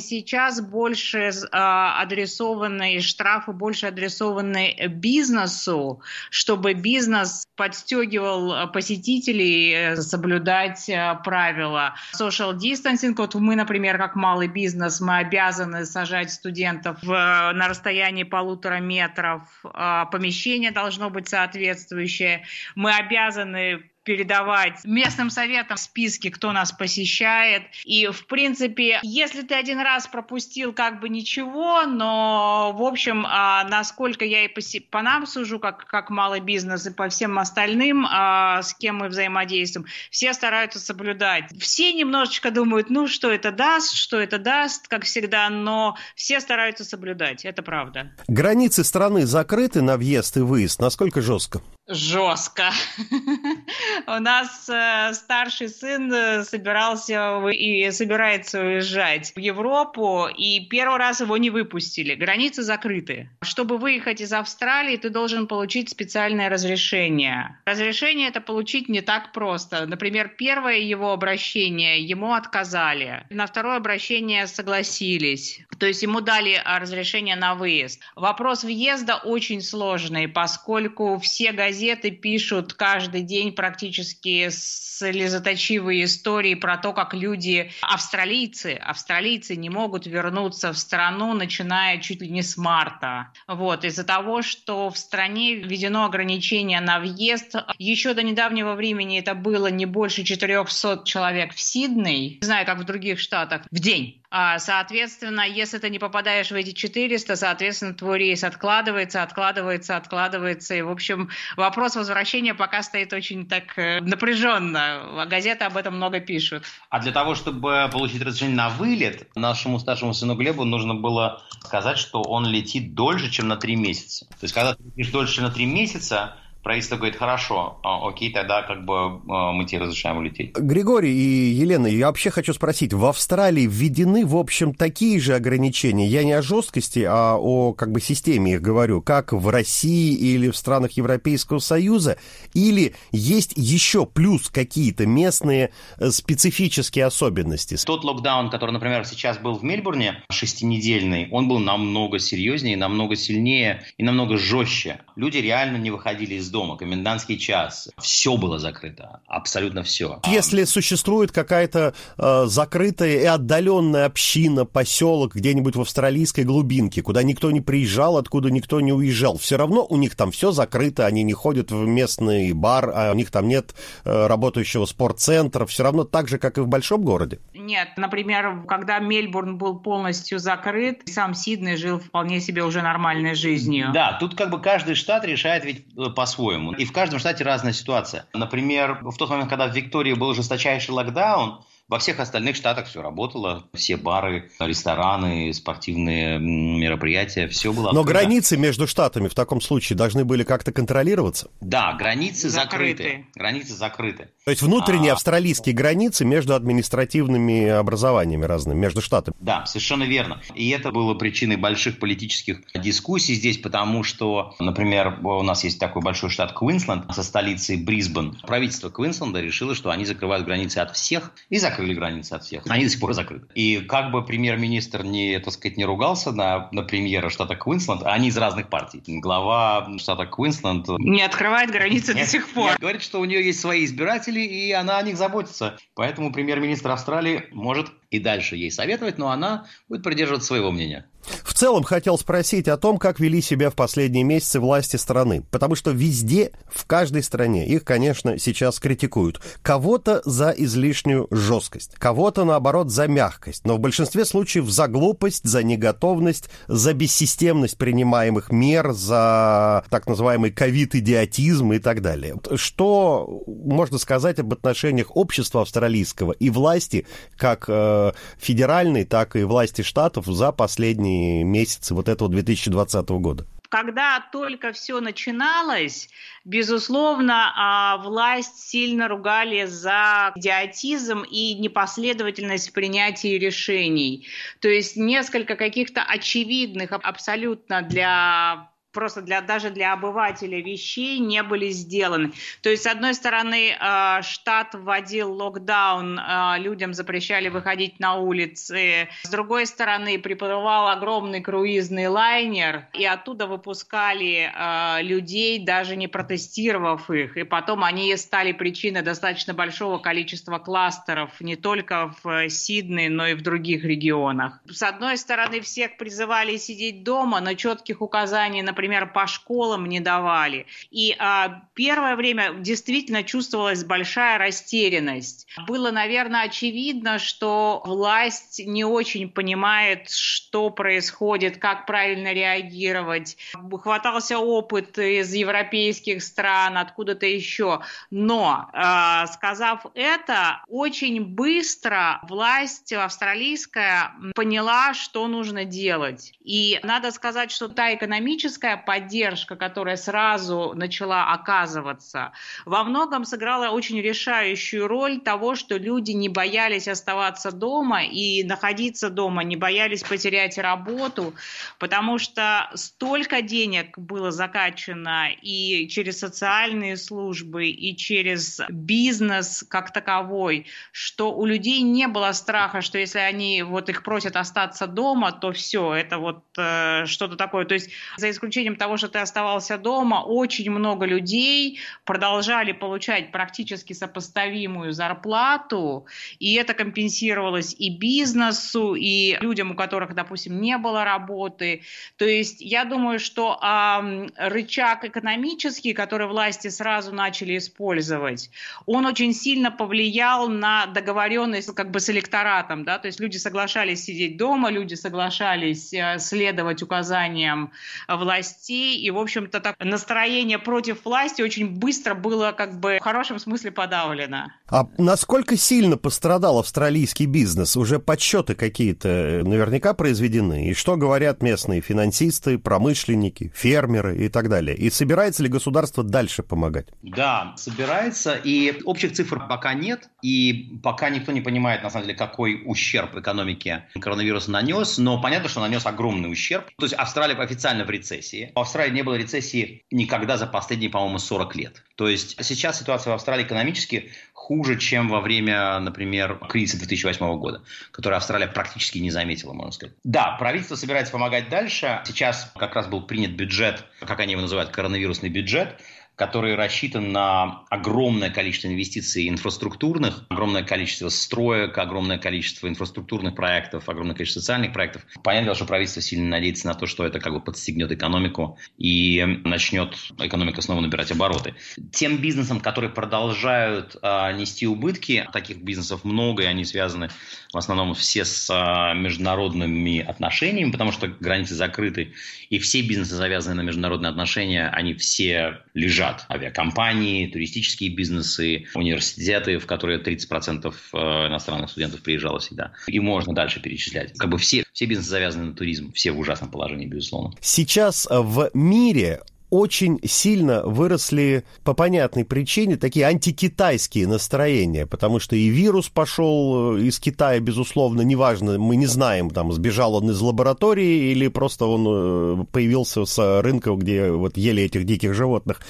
сейчас 0.00 0.60
больше 0.60 1.18
э, 1.18 1.30
адресованы, 1.52 3.00
штрафы 3.00 3.52
больше 3.52 3.86
адресованы 3.86 4.76
бизнесу, 4.88 6.00
чтобы 6.30 6.74
бизнес 6.74 7.46
подстегивал 7.56 8.70
посетителей 8.72 9.96
соблюдать 9.96 10.90
правила. 11.24 11.94
Social 12.18 12.56
distancing, 12.56 13.14
вот 13.16 13.34
мы, 13.34 13.56
например, 13.56 13.98
как 13.98 14.16
малый 14.16 14.48
бизнес, 14.48 15.00
мы 15.00 15.18
обязаны 15.18 15.86
сажать 15.86 16.32
студентов 16.32 17.02
на 17.02 17.68
расстоянии 17.68 18.24
полутора 18.24 18.80
метров. 18.80 19.42
Помещение 19.62 20.72
должно 20.72 21.10
быть 21.10 21.28
соответствующее. 21.28 22.44
Мы 22.74 22.92
обязаны 22.92 23.90
передавать 24.04 24.84
местным 24.84 25.30
советам 25.30 25.76
списки, 25.76 26.30
кто 26.30 26.52
нас 26.52 26.72
посещает. 26.72 27.62
И, 27.84 28.06
в 28.06 28.26
принципе, 28.26 29.00
если 29.02 29.42
ты 29.42 29.54
один 29.54 29.80
раз 29.80 30.06
пропустил, 30.06 30.72
как 30.72 31.00
бы 31.00 31.08
ничего, 31.08 31.84
но, 31.86 32.72
в 32.76 32.82
общем, 32.82 33.24
а, 33.26 33.64
насколько 33.64 34.24
я 34.24 34.44
и 34.44 34.48
по, 34.48 34.60
по 34.90 35.02
нам 35.02 35.26
сужу, 35.26 35.58
как, 35.58 35.86
как 35.86 36.10
малый 36.10 36.40
бизнес, 36.40 36.86
и 36.86 36.90
по 36.90 37.08
всем 37.08 37.38
остальным, 37.38 38.06
а, 38.08 38.62
с 38.62 38.74
кем 38.74 38.96
мы 38.96 39.08
взаимодействуем, 39.08 39.86
все 40.10 40.32
стараются 40.34 40.78
соблюдать. 40.78 41.50
Все 41.58 41.92
немножечко 41.92 42.50
думают, 42.50 42.90
ну, 42.90 43.08
что 43.08 43.30
это 43.30 43.50
даст, 43.50 43.94
что 43.94 44.20
это 44.20 44.38
даст, 44.38 44.88
как 44.88 45.04
всегда, 45.04 45.48
но 45.48 45.96
все 46.14 46.40
стараются 46.40 46.84
соблюдать, 46.84 47.44
это 47.44 47.62
правда. 47.62 48.12
Границы 48.28 48.84
страны 48.84 49.26
закрыты 49.26 49.82
на 49.82 49.96
въезд 49.96 50.36
и 50.36 50.40
выезд, 50.40 50.80
насколько 50.80 51.22
жестко? 51.22 51.62
Жестко. 51.86 52.70
У 54.06 54.20
нас 54.20 54.68
э, 54.68 55.12
старший 55.12 55.68
сын 55.68 56.12
э, 56.12 56.44
собирался 56.44 57.48
и 57.50 57.90
собирается 57.90 58.60
уезжать 58.60 59.32
в 59.34 59.38
Европу, 59.38 60.26
и 60.26 60.66
первый 60.66 60.98
раз 60.98 61.20
его 61.20 61.36
не 61.36 61.50
выпустили. 61.50 62.14
Границы 62.14 62.62
закрыты. 62.62 63.28
Чтобы 63.42 63.76
выехать 63.76 64.22
из 64.22 64.32
Австралии, 64.32 64.96
ты 64.96 65.10
должен 65.10 65.46
получить 65.46 65.90
специальное 65.90 66.48
разрешение. 66.48 67.58
Разрешение 67.66 68.28
это 68.28 68.40
получить 68.40 68.88
не 68.88 69.02
так 69.02 69.32
просто. 69.32 69.86
Например, 69.86 70.28
первое 70.28 70.78
его 70.78 71.12
обращение 71.12 72.00
ему 72.02 72.32
отказали. 72.32 73.26
На 73.28 73.46
второе 73.46 73.76
обращение 73.76 74.46
согласились. 74.46 75.60
То 75.78 75.86
есть 75.86 76.02
ему 76.02 76.22
дали 76.22 76.60
а, 76.64 76.78
разрешение 76.78 77.36
на 77.36 77.54
выезд. 77.54 78.00
Вопрос 78.16 78.64
въезда 78.64 79.16
очень 79.16 79.60
сложный, 79.60 80.28
поскольку 80.28 81.18
все 81.18 81.52
газеты 81.52 81.73
газеты 81.74 82.12
пишут 82.12 82.72
каждый 82.72 83.22
день 83.22 83.50
практически 83.50 84.48
слезоточивые 84.48 86.04
истории 86.04 86.54
про 86.54 86.76
то, 86.76 86.92
как 86.92 87.14
люди, 87.14 87.72
австралийцы, 87.82 88.80
австралийцы 88.80 89.56
не 89.56 89.70
могут 89.70 90.06
вернуться 90.06 90.72
в 90.72 90.78
страну, 90.78 91.34
начиная 91.34 91.98
чуть 91.98 92.20
ли 92.20 92.28
не 92.28 92.42
с 92.42 92.56
марта. 92.56 93.32
Вот, 93.48 93.84
из-за 93.84 94.04
того, 94.04 94.42
что 94.42 94.88
в 94.88 94.96
стране 94.96 95.56
введено 95.56 96.04
ограничение 96.04 96.80
на 96.80 97.00
въезд. 97.00 97.56
Еще 97.78 98.14
до 98.14 98.22
недавнего 98.22 98.74
времени 98.74 99.18
это 99.18 99.34
было 99.34 99.66
не 99.66 99.84
больше 99.84 100.22
400 100.22 101.02
человек 101.04 101.54
в 101.54 101.60
Сидней, 101.60 102.38
не 102.40 102.46
знаю, 102.46 102.66
как 102.66 102.78
в 102.78 102.84
других 102.84 103.18
штатах, 103.18 103.62
в 103.68 103.78
день. 103.80 104.22
А, 104.36 104.58
соответственно, 104.58 105.42
если 105.42 105.78
ты 105.78 105.90
не 105.90 106.00
попадаешь 106.00 106.50
в 106.50 106.54
эти 106.56 106.72
400, 106.72 107.36
соответственно, 107.36 107.94
твой 107.94 108.18
рейс 108.18 108.42
откладывается, 108.42 109.22
откладывается, 109.22 109.96
откладывается. 109.96 110.74
И, 110.74 110.82
в 110.82 110.90
общем, 110.90 111.30
вопрос 111.56 111.94
возвращения 111.94 112.52
пока 112.52 112.82
стоит 112.82 113.12
очень 113.12 113.46
так 113.46 113.78
э, 113.78 114.00
напряженно. 114.00 115.24
Газеты 115.30 115.66
об 115.66 115.76
этом 115.76 115.94
много 115.94 116.18
пишут. 116.18 116.64
А 116.90 116.98
для 116.98 117.12
того, 117.12 117.36
чтобы 117.36 117.88
получить 117.92 118.22
разрешение 118.22 118.56
на 118.56 118.70
вылет, 118.70 119.28
нашему 119.36 119.78
старшему 119.78 120.12
сыну 120.14 120.34
Глебу 120.34 120.64
нужно 120.64 120.96
было 120.96 121.44
сказать, 121.60 121.98
что 121.98 122.20
он 122.20 122.44
летит 122.44 122.92
дольше, 122.94 123.30
чем 123.30 123.46
на 123.46 123.56
три 123.56 123.76
месяца. 123.76 124.26
То 124.26 124.38
есть, 124.42 124.52
когда 124.52 124.74
ты 124.74 124.82
летишь 124.82 125.12
дольше, 125.12 125.34
чем 125.36 125.44
на 125.44 125.52
три 125.52 125.66
месяца, 125.66 126.36
правительство 126.64 126.96
говорит, 126.96 127.16
хорошо, 127.16 127.78
а, 127.82 128.08
окей, 128.08 128.32
тогда 128.32 128.62
как 128.62 128.84
бы 128.84 129.20
а, 129.28 129.52
мы 129.52 129.66
тебе 129.66 129.82
разрешаем 129.82 130.16
улететь. 130.16 130.56
Григорий 130.56 131.12
и 131.12 131.50
Елена, 131.50 131.86
я 131.86 132.06
вообще 132.06 132.30
хочу 132.30 132.54
спросить, 132.54 132.92
в 132.92 133.04
Австралии 133.04 133.66
введены, 133.66 134.26
в 134.26 134.34
общем, 134.36 134.74
такие 134.74 135.20
же 135.20 135.34
ограничения? 135.34 136.06
Я 136.06 136.24
не 136.24 136.32
о 136.32 136.42
жесткости, 136.42 137.06
а 137.06 137.36
о 137.36 137.74
как 137.74 137.92
бы 137.92 138.00
системе 138.00 138.54
их 138.54 138.62
говорю, 138.62 139.02
как 139.02 139.32
в 139.32 139.48
России 139.48 140.14
или 140.14 140.50
в 140.50 140.56
странах 140.56 140.92
Европейского 140.92 141.58
Союза? 141.58 142.16
Или 142.54 142.94
есть 143.12 143.52
еще 143.56 144.06
плюс 144.06 144.48
какие-то 144.48 145.06
местные 145.06 145.70
э, 145.98 146.10
специфические 146.10 147.04
особенности? 147.04 147.76
Тот 147.84 148.04
локдаун, 148.04 148.48
который, 148.48 148.70
например, 148.70 149.04
сейчас 149.04 149.36
был 149.36 149.58
в 149.58 149.62
Мельбурне, 149.62 150.22
шестинедельный, 150.30 151.28
он 151.30 151.46
был 151.46 151.58
намного 151.58 152.18
серьезнее, 152.18 152.78
намного 152.78 153.16
сильнее 153.16 153.84
и 153.98 154.02
намного 154.02 154.38
жестче. 154.38 155.00
Люди 155.14 155.36
реально 155.36 155.76
не 155.76 155.90
выходили 155.90 156.36
из 156.36 156.53
дома, 156.54 156.76
комендантский 156.76 157.36
час, 157.36 157.88
все 157.98 158.36
было 158.36 158.60
закрыто, 158.60 159.20
абсолютно 159.26 159.82
все. 159.82 160.20
Если 160.24 160.62
существует 160.62 161.32
какая-то 161.32 161.94
э, 162.16 162.44
закрытая 162.46 163.16
и 163.22 163.24
отдаленная 163.24 164.06
община, 164.06 164.64
поселок 164.64 165.34
где-нибудь 165.34 165.74
в 165.74 165.80
австралийской 165.80 166.44
глубинке, 166.44 167.02
куда 167.02 167.24
никто 167.24 167.50
не 167.50 167.60
приезжал, 167.60 168.18
откуда 168.18 168.52
никто 168.52 168.80
не 168.80 168.92
уезжал, 168.92 169.36
все 169.36 169.56
равно 169.56 169.84
у 169.84 169.96
них 169.96 170.14
там 170.14 170.30
все 170.30 170.52
закрыто, 170.52 171.06
они 171.06 171.24
не 171.24 171.32
ходят 171.32 171.72
в 171.72 171.86
местный 171.86 172.52
бар, 172.52 172.92
а 172.94 173.10
у 173.10 173.16
них 173.16 173.32
там 173.32 173.48
нет 173.48 173.74
э, 174.04 174.26
работающего 174.28 174.86
спортцентра, 174.86 175.66
все 175.66 175.82
равно 175.82 176.04
так 176.04 176.28
же, 176.28 176.38
как 176.38 176.56
и 176.58 176.60
в 176.60 176.68
большом 176.68 177.02
городе? 177.02 177.40
Нет, 177.64 177.96
например, 177.96 178.64
когда 178.68 178.98
Мельбурн 178.98 179.56
был 179.56 179.78
полностью 179.78 180.38
закрыт, 180.38 181.00
сам 181.06 181.32
Сидней 181.32 181.76
жил 181.76 181.98
вполне 181.98 182.40
себе 182.40 182.62
уже 182.62 182.82
нормальной 182.82 183.34
жизнью. 183.34 183.90
Да, 183.94 184.18
тут 184.20 184.34
как 184.34 184.50
бы 184.50 184.60
каждый 184.60 184.94
штат 184.94 185.24
решает 185.24 185.64
ведь 185.64 185.86
э, 185.96 186.10
по-своему. 186.10 186.72
И 186.72 186.84
в 186.84 186.92
каждом 186.92 187.18
штате 187.18 187.42
разная 187.42 187.72
ситуация. 187.72 188.26
Например, 188.34 188.98
в 189.00 189.16
тот 189.16 189.30
момент, 189.30 189.48
когда 189.48 189.66
в 189.66 189.74
Виктории 189.74 190.12
был 190.12 190.34
жесточайший 190.34 190.92
локдаун, 190.92 191.64
во 191.88 191.98
всех 191.98 192.18
остальных 192.18 192.56
штатах 192.56 192.86
все 192.86 193.02
работало, 193.02 193.68
все 193.74 193.96
бары, 193.96 194.50
рестораны, 194.58 195.52
спортивные 195.52 196.38
мероприятия, 196.38 197.46
все 197.46 197.72
было. 197.72 197.92
Но 197.92 198.04
границы 198.04 198.56
между 198.56 198.86
штатами 198.86 199.28
в 199.28 199.34
таком 199.34 199.60
случае 199.60 199.96
должны 199.96 200.24
были 200.24 200.44
как-то 200.44 200.72
контролироваться? 200.72 201.50
Да, 201.60 201.92
границы 201.92 202.48
закрыты. 202.48 203.02
закрыты. 203.02 203.26
Границы 203.34 203.74
закрыты. 203.74 204.30
То 204.44 204.50
есть 204.50 204.62
внутренние 204.62 205.12
а... 205.12 205.14
австралийские 205.14 205.74
границы 205.74 206.24
между 206.24 206.54
административными 206.54 207.68
образованиями 207.68 208.44
разными, 208.44 208.78
между 208.78 209.02
штатами? 209.02 209.36
Да, 209.40 209.66
совершенно 209.66 210.04
верно. 210.04 210.40
И 210.54 210.70
это 210.70 210.90
было 210.90 211.14
причиной 211.14 211.56
больших 211.56 211.98
политических 211.98 212.62
дискуссий 212.74 213.34
здесь, 213.34 213.58
потому 213.58 214.02
что, 214.04 214.54
например, 214.58 215.18
у 215.22 215.42
нас 215.42 215.64
есть 215.64 215.78
такой 215.78 216.00
большой 216.00 216.30
штат 216.30 216.52
Квинсленд 216.54 217.14
со 217.14 217.22
столицей 217.22 217.76
Брисбен. 217.76 218.38
Правительство 218.46 218.90
Квинсленда 218.90 219.40
решило, 219.40 219.74
что 219.74 219.90
они 219.90 220.06
закрывают 220.06 220.46
границы 220.46 220.78
от 220.78 220.96
всех 220.96 221.32
и 221.50 221.58
закрывают 221.58 221.73
закрыли 221.74 221.94
границы 221.94 222.32
от 222.34 222.44
всех. 222.44 222.62
Они 222.68 222.84
до 222.84 222.90
сих 222.90 223.00
пор 223.00 223.14
закрыты. 223.14 223.46
И 223.54 223.80
как 223.80 224.10
бы 224.10 224.24
премьер-министр 224.24 225.02
не, 225.04 225.38
так 225.40 225.52
сказать, 225.52 225.76
не 225.76 225.84
ругался 225.84 226.32
на, 226.32 226.68
на 226.72 226.82
премьера 226.82 227.28
штата 227.28 227.56
Квинсленд, 227.56 228.02
а 228.02 228.12
они 228.12 228.28
из 228.28 228.36
разных 228.36 228.68
партий. 228.68 229.02
Глава 229.06 229.88
штата 229.98 230.26
Квинсленд... 230.26 230.88
Не 230.98 231.22
открывает 231.22 231.70
границы 231.70 232.14
до 232.14 232.24
сих 232.26 232.48
пор. 232.50 232.72
говорит, 232.78 233.02
что 233.02 233.20
у 233.20 233.24
нее 233.24 233.44
есть 233.44 233.60
свои 233.60 233.84
избиратели, 233.84 234.40
и 234.40 234.72
она 234.72 234.98
о 234.98 235.02
них 235.02 235.16
заботится. 235.16 235.76
Поэтому 235.94 236.32
премьер-министр 236.32 236.90
Австралии 236.90 237.44
может 237.52 237.88
и 238.10 238.20
дальше 238.20 238.56
ей 238.56 238.70
советовать, 238.70 239.18
но 239.18 239.30
она 239.30 239.66
будет 239.88 240.04
придерживаться 240.04 240.48
своего 240.48 240.70
мнения. 240.70 241.06
В 241.42 241.54
целом 241.54 241.84
хотел 241.84 242.18
спросить 242.18 242.68
о 242.68 242.76
том, 242.76 242.98
как 242.98 243.20
вели 243.20 243.40
себя 243.40 243.70
в 243.70 243.74
последние 243.74 244.24
месяцы 244.24 244.60
власти 244.60 244.96
страны, 244.96 245.44
потому 245.50 245.74
что 245.74 245.90
везде, 245.90 246.52
в 246.68 246.84
каждой 246.86 247.22
стране, 247.22 247.66
их, 247.66 247.84
конечно, 247.84 248.38
сейчас 248.38 248.78
критикуют. 248.78 249.40
Кого-то 249.62 250.22
за 250.24 250.50
излишнюю 250.50 251.26
жесткость, 251.30 251.94
кого-то, 251.98 252.44
наоборот, 252.44 252.90
за 252.90 253.06
мягкость, 253.08 253.64
но 253.64 253.76
в 253.76 253.80
большинстве 253.80 254.24
случаев 254.24 254.68
за 254.68 254.88
глупость, 254.88 255.44
за 255.44 255.62
неготовность, 255.62 256.50
за 256.66 256.92
бессистемность 256.92 257.78
принимаемых 257.78 258.50
мер, 258.50 258.92
за 258.92 259.84
так 259.90 260.06
называемый 260.06 260.50
ковид-идиотизм 260.50 261.72
и 261.72 261.78
так 261.78 262.02
далее. 262.02 262.36
Что 262.56 263.42
можно 263.46 263.98
сказать 263.98 264.38
об 264.38 264.52
отношениях 264.52 265.16
общества 265.16 265.62
австралийского 265.62 266.32
и 266.32 266.50
власти, 266.50 267.06
как 267.36 267.66
э, 267.68 268.12
федеральной, 268.38 269.04
так 269.04 269.36
и 269.36 269.44
власти 269.44 269.82
штатов 269.82 270.26
за 270.26 270.52
последние 270.52 271.13
последние 271.14 271.44
месяцы 271.44 271.94
вот 271.94 272.08
этого 272.08 272.30
2020 272.30 273.08
года? 273.10 273.46
Когда 273.68 274.24
только 274.32 274.72
все 274.72 275.00
начиналось, 275.00 276.08
безусловно, 276.44 277.52
а, 277.56 277.96
власть 277.98 278.56
сильно 278.58 279.08
ругали 279.08 279.64
за 279.64 280.32
идиотизм 280.36 281.22
и 281.22 281.54
непоследовательность 281.54 282.70
в 282.70 282.72
принятии 282.72 283.36
решений. 283.36 284.28
То 284.60 284.68
есть 284.68 284.96
несколько 284.96 285.56
каких-то 285.56 286.02
очевидных 286.02 286.92
абсолютно 286.92 287.82
для 287.82 288.70
просто 288.94 289.20
для, 289.20 289.42
даже 289.42 289.68
для 289.70 289.92
обывателя 289.92 290.62
вещей 290.62 291.18
не 291.18 291.42
были 291.42 291.68
сделаны. 291.70 292.32
То 292.62 292.70
есть, 292.70 292.84
с 292.84 292.86
одной 292.86 293.12
стороны, 293.14 293.76
э, 293.78 294.22
штат 294.22 294.74
вводил 294.74 295.32
локдаун, 295.32 296.18
э, 296.18 296.58
людям 296.58 296.94
запрещали 296.94 297.48
выходить 297.48 298.00
на 298.00 298.14
улицы. 298.14 299.08
С 299.22 299.28
другой 299.28 299.66
стороны, 299.66 300.18
приплывал 300.18 300.88
огромный 300.88 301.42
круизный 301.42 302.06
лайнер, 302.06 302.86
и 302.94 303.04
оттуда 303.04 303.46
выпускали 303.46 304.50
э, 304.54 305.02
людей, 305.02 305.58
даже 305.58 305.96
не 305.96 306.08
протестировав 306.08 307.10
их. 307.10 307.36
И 307.36 307.42
потом 307.42 307.84
они 307.84 308.16
стали 308.16 308.52
причиной 308.52 309.02
достаточно 309.02 309.52
большого 309.52 309.98
количества 309.98 310.58
кластеров 310.58 311.40
не 311.40 311.56
только 311.56 312.14
в 312.22 312.48
Сиднее, 312.48 313.10
но 313.10 313.26
и 313.26 313.34
в 313.34 313.42
других 313.42 313.84
регионах. 313.84 314.60
С 314.70 314.82
одной 314.82 315.18
стороны, 315.18 315.60
всех 315.60 315.96
призывали 315.96 316.56
сидеть 316.56 317.02
дома, 317.02 317.40
но 317.40 317.54
четких 317.54 318.00
указаний, 318.00 318.62
например, 318.62 318.83
например, 318.84 319.12
по 319.12 319.26
школам 319.26 319.86
не 319.86 320.00
давали. 320.00 320.66
И 320.90 321.16
а, 321.18 321.62
первое 321.74 322.16
время 322.16 322.54
действительно 322.58 323.22
чувствовалась 323.22 323.82
большая 323.82 324.36
растерянность. 324.38 325.46
Было, 325.66 325.90
наверное, 325.90 326.42
очевидно, 326.42 327.18
что 327.18 327.82
власть 327.86 328.60
не 328.64 328.84
очень 328.84 329.30
понимает, 329.30 330.10
что 330.10 330.68
происходит, 330.68 331.56
как 331.56 331.86
правильно 331.86 332.32
реагировать. 332.32 333.38
Хватался 333.82 334.38
опыт 334.38 334.98
из 334.98 335.32
европейских 335.32 336.22
стран, 336.22 336.76
откуда-то 336.76 337.24
еще. 337.24 337.80
Но, 338.10 338.68
а, 338.72 339.26
сказав 339.28 339.86
это, 339.94 340.62
очень 340.68 341.24
быстро 341.24 342.20
власть 342.28 342.92
австралийская 342.92 344.12
поняла, 344.34 344.92
что 344.92 345.26
нужно 345.26 345.64
делать. 345.64 346.34
И 346.44 346.78
надо 346.82 347.10
сказать, 347.12 347.50
что 347.50 347.68
та 347.68 347.94
экономическая 347.94 348.73
большая 348.74 348.84
поддержка, 348.84 349.56
которая 349.56 349.96
сразу 349.96 350.72
начала 350.74 351.32
оказываться, 351.32 352.32
во 352.64 352.84
многом 352.84 353.24
сыграла 353.24 353.70
очень 353.70 354.00
решающую 354.00 354.86
роль 354.86 355.20
того, 355.20 355.54
что 355.54 355.76
люди 355.76 356.12
не 356.12 356.28
боялись 356.28 356.88
оставаться 356.88 357.52
дома 357.52 358.04
и 358.04 358.44
находиться 358.44 359.10
дома, 359.10 359.44
не 359.44 359.56
боялись 359.56 360.02
потерять 360.02 360.58
работу, 360.58 361.34
потому 361.78 362.18
что 362.18 362.70
столько 362.74 363.42
денег 363.42 363.98
было 363.98 364.30
закачано 364.30 365.28
и 365.42 365.88
через 365.88 366.18
социальные 366.18 366.96
службы, 366.96 367.68
и 367.68 367.96
через 367.96 368.60
бизнес 368.68 369.64
как 369.68 369.92
таковой, 369.92 370.66
что 370.92 371.32
у 371.32 371.46
людей 371.46 371.82
не 371.82 372.08
было 372.08 372.32
страха, 372.32 372.80
что 372.80 372.98
если 372.98 373.18
они 373.18 373.62
вот 373.62 373.88
их 373.88 374.02
просят 374.02 374.36
остаться 374.36 374.86
дома, 374.86 375.32
то 375.32 375.52
все, 375.52 375.94
это 375.94 376.18
вот 376.18 376.44
э, 376.56 377.06
что-то 377.06 377.36
такое. 377.36 377.64
То 377.64 377.74
есть 377.74 377.90
за 378.16 378.30
исключением 378.30 378.63
того, 378.72 378.96
что 378.96 379.08
ты 379.08 379.18
оставался 379.18 379.78
дома, 379.78 380.22
очень 380.24 380.70
много 380.70 381.06
людей 381.06 381.78
продолжали 382.04 382.72
получать 382.72 383.32
практически 383.32 383.92
сопоставимую 383.92 384.92
зарплату, 384.92 386.06
и 386.38 386.54
это 386.54 386.74
компенсировалось 386.74 387.74
и 387.78 387.90
бизнесу, 387.90 388.94
и 388.94 389.36
людям, 389.40 389.72
у 389.72 389.74
которых, 389.74 390.14
допустим, 390.14 390.60
не 390.60 390.78
было 390.78 391.04
работы. 391.04 391.82
То 392.16 392.24
есть 392.24 392.60
я 392.60 392.84
думаю, 392.84 393.18
что 393.18 393.58
э, 393.60 394.26
рычаг 394.36 395.04
экономический, 395.04 395.92
который 395.92 396.26
власти 396.26 396.68
сразу 396.68 397.12
начали 397.12 397.58
использовать, 397.58 398.50
он 398.86 399.06
очень 399.06 399.34
сильно 399.34 399.70
повлиял 399.70 400.48
на 400.48 400.86
договоренность 400.86 401.74
как 401.74 401.90
бы 401.90 402.00
с 402.00 402.10
электоратом, 402.10 402.84
да, 402.84 402.98
то 402.98 403.06
есть 403.06 403.20
люди 403.20 403.36
соглашались 403.36 404.04
сидеть 404.04 404.36
дома, 404.36 404.70
люди 404.70 404.94
соглашались 404.94 405.92
э, 405.92 406.18
следовать 406.18 406.82
указаниям 406.82 407.72
властей, 408.08 408.53
и, 408.68 409.10
в 409.10 409.18
общем-то, 409.18 409.60
так, 409.60 409.76
настроение 409.78 410.58
против 410.58 411.04
власти 411.04 411.42
очень 411.42 411.68
быстро 411.68 412.14
было 412.14 412.52
как 412.52 412.80
бы 412.80 412.98
в 413.00 413.04
хорошем 413.04 413.38
смысле 413.38 413.70
подавлено. 413.70 414.46
А 414.68 414.86
насколько 414.98 415.56
сильно 415.56 415.96
пострадал 415.96 416.58
австралийский 416.58 417.26
бизнес? 417.26 417.76
Уже 417.76 417.98
подсчеты 417.98 418.54
какие-то 418.54 419.08
э, 419.08 419.42
наверняка 419.42 419.94
произведены. 419.94 420.68
И 420.70 420.74
что 420.74 420.96
говорят 420.96 421.42
местные 421.42 421.80
финансисты, 421.80 422.58
промышленники, 422.58 423.52
фермеры 423.54 424.16
и 424.16 424.28
так 424.28 424.48
далее? 424.48 424.76
И 424.76 424.90
собирается 424.90 425.42
ли 425.42 425.48
государство 425.48 426.02
дальше 426.02 426.42
помогать? 426.42 426.86
Да, 427.02 427.54
собирается. 427.56 428.34
И 428.34 428.82
общих 428.84 429.12
цифр 429.12 429.46
пока 429.48 429.74
нет. 429.74 430.08
И 430.22 430.78
пока 430.82 431.10
никто 431.10 431.32
не 431.32 431.40
понимает, 431.40 431.82
на 431.82 431.90
самом 431.90 432.06
деле, 432.06 432.18
какой 432.18 432.62
ущерб 432.64 433.16
экономике 433.16 433.86
коронавирус 434.00 434.48
нанес. 434.48 434.98
Но 434.98 435.20
понятно, 435.20 435.48
что 435.48 435.60
нанес 435.60 435.84
огромный 435.86 436.30
ущерб. 436.30 436.66
То 436.78 436.86
есть 436.86 436.94
Австралия 436.94 437.34
официально 437.34 437.84
в 437.84 437.90
рецессии. 437.90 438.33
В 438.54 438.58
Австралии 438.58 438.92
не 438.92 439.02
было 439.02 439.14
рецессии 439.14 439.84
никогда 439.90 440.36
за 440.36 440.46
последние, 440.46 440.90
по-моему, 440.90 441.18
40 441.18 441.56
лет. 441.56 441.82
То 441.96 442.08
есть 442.08 442.42
сейчас 442.44 442.78
ситуация 442.78 443.12
в 443.12 443.14
Австралии 443.14 443.44
экономически 443.44 444.10
хуже, 444.32 444.78
чем 444.78 445.08
во 445.08 445.20
время, 445.20 445.78
например, 445.80 446.38
кризиса 446.48 446.78
2008 446.78 447.38
года, 447.38 447.62
который 447.90 448.16
Австралия 448.16 448.46
практически 448.46 448.98
не 448.98 449.10
заметила, 449.10 449.52
можно 449.52 449.72
сказать. 449.72 449.94
Да, 450.04 450.36
правительство 450.38 450.76
собирается 450.76 451.12
помогать 451.12 451.48
дальше. 451.48 452.02
Сейчас 452.04 452.52
как 452.56 452.74
раз 452.74 452.86
был 452.86 453.02
принят 453.02 453.32
бюджет, 453.32 453.84
как 454.00 454.20
они 454.20 454.32
его 454.32 454.42
называют, 454.42 454.70
коронавирусный 454.70 455.30
бюджет, 455.30 455.80
который 456.16 456.54
рассчитан 456.54 457.12
на 457.12 457.64
огромное 457.70 458.30
количество 458.30 458.68
инвестиций 458.68 459.28
инфраструктурных, 459.28 460.24
огромное 460.28 460.62
количество 460.62 461.08
строек, 461.08 461.76
огромное 461.76 462.18
количество 462.18 462.68
инфраструктурных 462.68 463.34
проектов, 463.34 463.88
огромное 463.88 464.14
количество 464.14 464.40
социальных 464.40 464.72
проектов. 464.72 465.04
Понятно, 465.22 465.54
что 465.54 465.64
правительство 465.64 466.02
сильно 466.02 466.28
надеется 466.28 466.66
на 466.68 466.74
то, 466.74 466.86
что 466.86 467.04
это 467.04 467.18
как 467.18 467.32
бы 467.32 467.40
подстегнет 467.40 467.90
экономику 467.90 468.58
и 468.78 469.24
начнет 469.44 469.96
экономика 470.18 470.62
снова 470.62 470.80
набирать 470.80 471.10
обороты. 471.10 471.54
Тем 471.90 472.18
бизнесам, 472.18 472.60
которые 472.60 472.90
продолжают 472.90 473.96
а, 474.02 474.32
нести 474.32 474.66
убытки, 474.66 475.28
таких 475.32 475.58
бизнесов 475.58 476.04
много, 476.04 476.44
и 476.44 476.46
они 476.46 476.64
связаны 476.64 477.08
в 477.52 477.58
основном 477.58 477.94
все 477.94 478.24
с 478.24 478.48
а, 478.50 478.94
международными 478.94 480.00
отношениями, 480.00 480.70
потому 480.70 480.92
что 480.92 481.08
границы 481.08 481.54
закрыты, 481.54 482.12
и 482.50 482.58
все 482.58 482.82
бизнесы, 482.82 483.16
завязанные 483.16 483.56
на 483.56 483.66
международные 483.66 484.10
отношения, 484.10 484.68
они 484.68 484.94
все 484.94 485.60
лежат 485.74 486.03
лежат 486.04 486.26
авиакомпании, 486.30 487.26
туристические 487.26 487.90
бизнесы, 487.90 488.66
университеты, 488.74 489.58
в 489.58 489.66
которые 489.66 490.00
30% 490.00 490.72
э, 490.92 490.96
иностранных 491.28 491.70
студентов 491.70 492.02
приезжало 492.02 492.38
всегда. 492.40 492.72
И 492.86 493.00
можно 493.00 493.34
дальше 493.34 493.60
перечислять. 493.60 494.16
Как 494.18 494.30
бы 494.30 494.38
все, 494.38 494.64
все 494.72 494.86
бизнесы 494.86 495.10
завязаны 495.10 495.44
на 495.46 495.54
туризм, 495.54 495.92
все 495.92 496.12
в 496.12 496.18
ужасном 496.18 496.50
положении, 496.50 496.86
безусловно. 496.86 497.34
Сейчас 497.40 498.06
в 498.10 498.50
мире 498.54 499.20
очень 499.54 500.00
сильно 500.04 500.62
выросли 500.64 501.44
по 501.62 501.74
понятной 501.74 502.24
причине 502.24 502.76
такие 502.76 503.06
антикитайские 503.06 504.08
настроения, 504.08 504.84
потому 504.84 505.20
что 505.20 505.36
и 505.36 505.46
вирус 505.46 505.88
пошел 505.88 506.76
э, 506.76 506.80
из 506.80 506.98
Китая, 506.98 507.38
безусловно, 507.38 508.00
неважно, 508.00 508.58
мы 508.58 508.74
не 508.74 508.86
знаем, 508.86 509.30
там, 509.30 509.52
сбежал 509.52 509.94
он 509.94 510.10
из 510.10 510.20
лаборатории 510.20 511.12
или 511.12 511.28
просто 511.28 511.66
он 511.66 511.86
э, 511.86 512.44
появился 512.50 513.04
с 513.04 513.42
рынка, 513.42 513.70
где 513.76 514.10
вот 514.10 514.36
ели 514.36 514.64
этих 514.64 514.86
диких 514.86 515.14
животных. 515.14 515.60